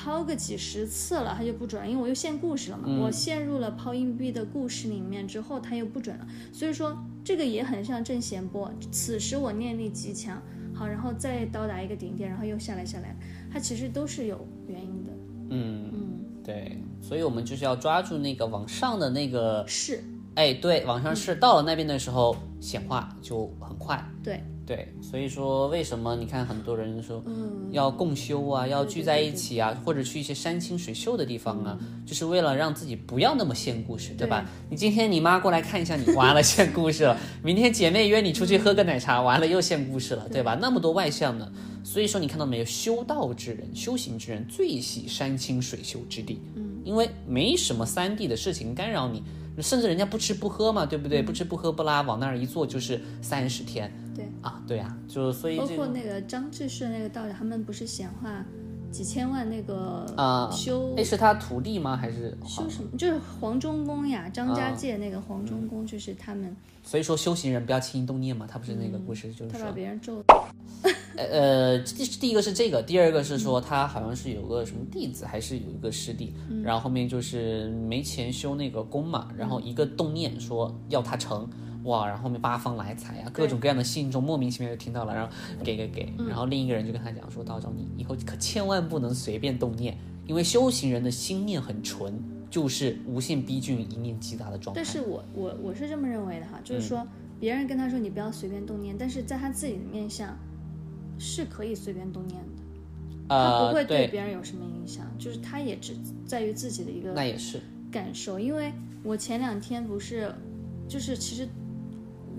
[0.00, 2.88] 抛个几十次了，它就不准，因为我又现故事了嘛。
[3.02, 6.26] 我陷入了抛硬币的故事里面之后，它又不准了。
[6.52, 8.72] 所以说，这个也很像正弦波。
[8.92, 10.40] 此时我念力极强，
[10.72, 13.16] 好，然后再到达一个顶点，然后又下来下来，
[13.52, 15.10] 它其实都是有原因的。
[15.50, 16.08] 嗯嗯，
[16.44, 20.04] 对，所以我们就是要抓住那个往上的那个是，
[20.36, 24.00] 哎，对，往上是到了那边的时候显化就很快。
[24.22, 24.40] 对。
[24.68, 34.44] 对，所以说为什么你看很多人说，嗯，要共修啊，要聚在一起啊，或者去一些山清水秀的地方啊，就是为了让自己不要那么现故事，对吧？
[34.68, 40.54] 你今天你妈过来看一下你，完了现故事了； 明天姐妹约你出去喝个奶茶，完了又现故事了，对吧？
[40.60, 41.50] 那么多外向的。
[41.82, 49.22] 所以说你看到没有，修道之人、修行之人最喜山清水秀之地，嗯，因为没什么三地的事情干扰你，
[49.62, 51.22] 甚至人家不吃不喝嘛，对不对？
[51.22, 53.90] 不吃不喝不拉，往那儿一坐就是三十天。
[54.42, 58.44] 对啊，对啊，就所以包括那个张志顺那个道长，他们不是显化
[58.90, 61.96] 几千万那个啊修那是他徒弟吗？
[61.96, 62.88] 还是修什么？
[62.96, 66.54] 就是黄忠公呀，张家界那个黄忠公，就是他们。
[66.82, 70.22] 所以说修行人不要轻易动念嘛，他不是那个故事，就是他把别人咒。
[71.16, 76.32] 呃呃，第第一个是这个，第二个是说他好像是有个什么弟子，还是有一个师弟，
[76.62, 81.48] 然后后面就是没钱修那个功嘛，然后一个动念说要他成，
[81.88, 85.32] 哇，然后后面八方来财啊，各种各样的信众莫名其妙就听到了，然后
[85.64, 92.14] 给给给，然后另一个人就跟他讲说，道长你以后可千万不能随便动念，因为修行人的心念很纯，
[92.50, 94.82] 就是无限逼近一念即达的状态。
[94.82, 97.06] 但是我我我是这么认为的哈，就是说
[97.40, 100.36] 别人跟他说你不要随便动念，但是在他自己的面相。
[101.20, 102.62] 是可以随便动念的，
[103.28, 107.60] 他不会对别人有什么影响，就是他也只在于自己的一个那也是
[107.90, 108.38] 感受。
[108.38, 108.72] 因为
[109.02, 110.32] 我前两天不是，
[110.86, 111.48] 就是其实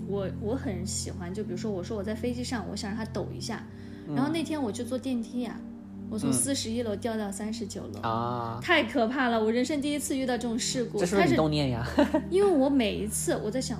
[0.09, 3.63] 我我很喜欢，就比如说我说我在飞机上，我想让它抖一下，
[4.15, 5.59] 然后那天我去坐电梯呀，
[6.09, 9.41] 我从四十一楼掉到三十九楼啊，太可怕了！
[9.41, 11.87] 我人生第一次遇到这种事故，这是你动念呀？
[12.31, 13.79] 因为我每一次我在想，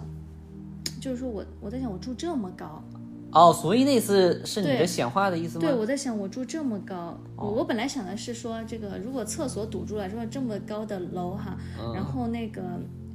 [1.02, 2.84] 就是说我我在想我住这么高。
[3.32, 5.62] 哦，所以那次是你的显化的意思吗？
[5.62, 11.56] 对，我在想，我住这么高，我我本来想的是说，这个如果厕所堵住了，说这么高的楼哈，
[11.94, 12.62] 然后那个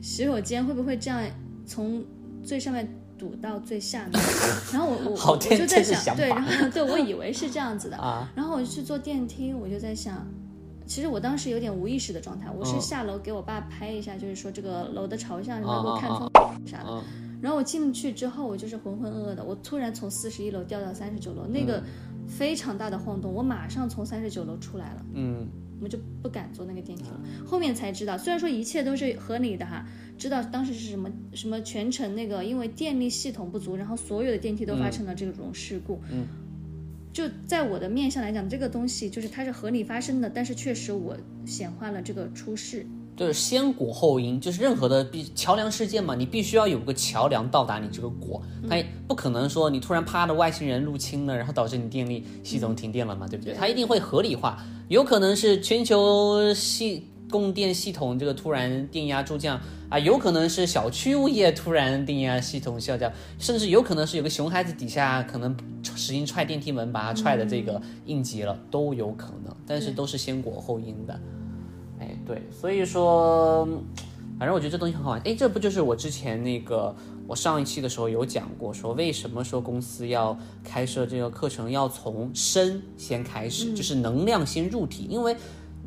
[0.01, 1.21] 洗手间会不会这样
[1.67, 2.05] 从
[2.45, 2.89] 最上面
[3.19, 4.23] 堵到最下面？
[4.73, 7.97] 然后我我我就在想，对，然后 对我以为是这样子的，
[8.35, 10.27] 然后我就去坐电梯，我就在想，
[10.87, 16.31] 其实我当时有点无意识的状态，我是下楼给我爸拍一下，就是说这个楼的朝向，然后看风
[16.67, 17.03] 啥的。
[17.41, 19.45] 然后我进去之后，我就是浑浑噩噩的。
[19.45, 21.83] 我突然从四十一楼掉到三十九楼，那个
[22.27, 25.05] 非常大的晃动，我马上从三十九楼出来了。
[25.13, 25.47] 嗯，
[25.85, 27.21] 我就不敢坐那个电梯了。
[27.47, 29.87] 后面才知道，虽然说一切都是合理的哈，
[30.19, 36.01] 知道当时是什么什么全程那个因为电力系统不足，然后所有的电梯都发生了这种事故。
[36.11, 36.27] 嗯，
[37.13, 42.87] 就在我的面相来讲，这个东西就是它是合理发生的，但是确实我显化了这个出事。
[43.17, 53.55] 就是先果后因，就是任何的必桥梁事件嘛，你必须要有个桥梁到达你这个果，它不可能说你突然啪的外星人入侵了，然后导致你电力系统停电了嘛，对不对？
[53.55, 65.57] 它一定会合理化，有可能是全球系供电系统这个突然电压骤降啊，有可能是小区物业突然电压系统下降，甚至有可能是有个熊孩子底下可能
[65.95, 71.19] 使劲踹电梯门把它踹的这个应急了，都有可能，但是都是先果后因的。
[72.25, 73.67] 哎，对，所以说，
[74.39, 75.21] 反正我觉得这东西很好玩。
[75.25, 76.95] 哎，这不就是我之前那个
[77.27, 85.07] 我上一期的时候有讲过，说为什么说公司要开设这个课程，要从身先开始，就是能量先入体。
[85.09, 85.37] 因为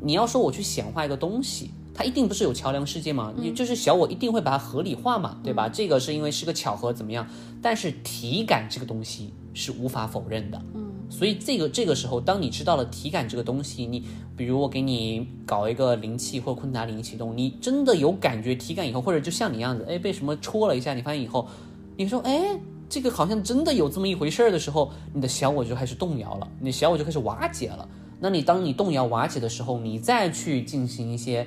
[0.00, 5.68] 你要说我去显化一个东西，它一定不是有桥梁世界嘛，你就是小我一定会把它合理化嘛，对吧？
[5.68, 7.26] 这个是因为是个巧合怎么样？
[7.60, 10.62] 但是体感这个东西是无法否认的。
[10.74, 10.86] 嗯。
[11.10, 14.04] 所以这个这个时候，当你知道了体感这个东西，你
[14.36, 21.48] 比如我给你搞一个灵气或昆达灵启动，你真的有感觉体感以后，或者就像你样子，哎，被什么戳了一下，你发现以后，
[21.96, 27.88] 你说，哎，这个好像真的有这么一回事儿的时候，你的小我就开始动摇了，你的小我就开始瓦解了。
[28.20, 31.46] 那你当你动摇瓦解的时候，你再去进行一些，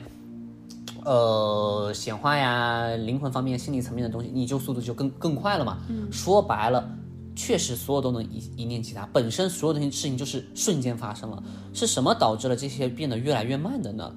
[1.05, 5.78] 呃，显化呀、灵魂方面、心理层面的东西，你就速度就更更快了嘛。
[5.88, 6.97] 嗯，说白了。
[7.36, 9.07] 确实，所有都能一一念即达。
[9.13, 11.41] 本身所有的事情就是瞬间发生了。
[11.73, 14.13] 是什么导致了这些变得越来越慢的呢？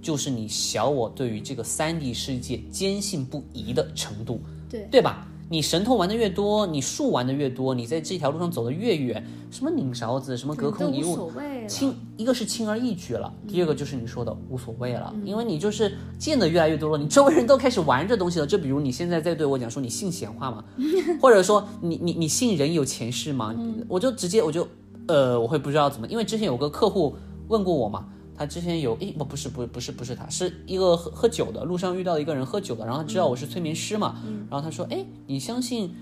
[0.00, 5.26] 就是你小我对于这个三 D 世界坚信不疑的程度，对对吧？
[5.48, 11.30] 你神通玩的越多，你术玩的越多，你在这条路上走的越远，什么拧勺子，什么隔空一物，
[11.68, 18.46] 轻一个是轻而易举了，第二个就是你说的无所谓了，因为你就是见的越来越多了，你周围人都开始玩这东西了。
[18.46, 20.64] 就比如你现在在对我讲说你信闲话吗？
[21.20, 23.54] 或者说你你你信人有前世吗？
[23.88, 24.66] 我就直接我就
[25.06, 27.14] 呃我会不知道怎么，因为之前有个客户
[27.48, 28.08] 问过我嘛。
[28.36, 34.16] 他之前有诶不不是不不是不是他是一个喝喝酒的路上遇到一个人喝酒的，然后他知道我是催眠师嘛，
[34.50, 35.94] 然后他说哎你相信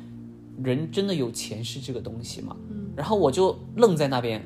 [0.62, 2.56] 人真的有前世这个东西吗？
[2.96, 4.42] 然后我就愣在那边，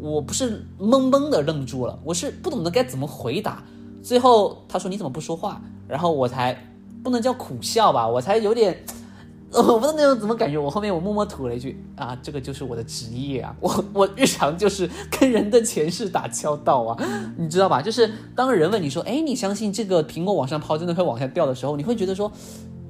[0.00, 3.62] 我不是懵懵的愣住了，我是不懂得该怎么回答。
[4.02, 5.60] 最后他说你怎么不说话？
[5.86, 6.56] 然后我才
[7.02, 8.82] 不能叫苦笑吧，我才有点。
[9.52, 16.96] 我不知道那种怎么感觉，我后面我默默吐了一句啊，这个就是我的职业啊， 我我日常就是跟人的前世打交道啊，
[17.36, 17.82] 你知道吧？
[17.82, 22.30] 就是当人问你说，哎，你相信这个苹果往上抛真的会往下掉的时候，你会觉得说，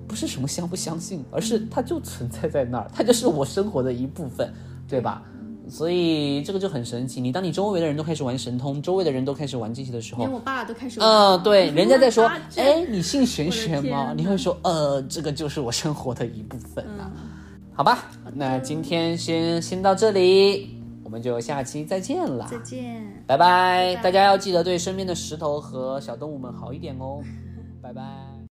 [0.06, 4.52] 不是什么相不相信，而是它就存在在那儿，它就是我生活的一部分，
[4.86, 5.22] 对吧？
[5.70, 7.20] 所以这个就很神奇。
[7.20, 11.38] 你当你周围的人都开始玩神通，周围的人都开始玩这些的时候连，我爸都开始玩嗯、了。
[11.38, 14.12] 对， 人家在说哎，你信玄学吗？
[14.16, 17.10] 你会说，呃，这个就是我生活的一部分啊。
[17.14, 17.22] 嗯，
[17.72, 23.02] 好吧，那今天先先到这里，我们就下期再见了，再见。
[23.26, 27.22] 拜拜大家要记得对身边的石头和小动物们好一点哦，
[27.80, 28.29] 拜拜。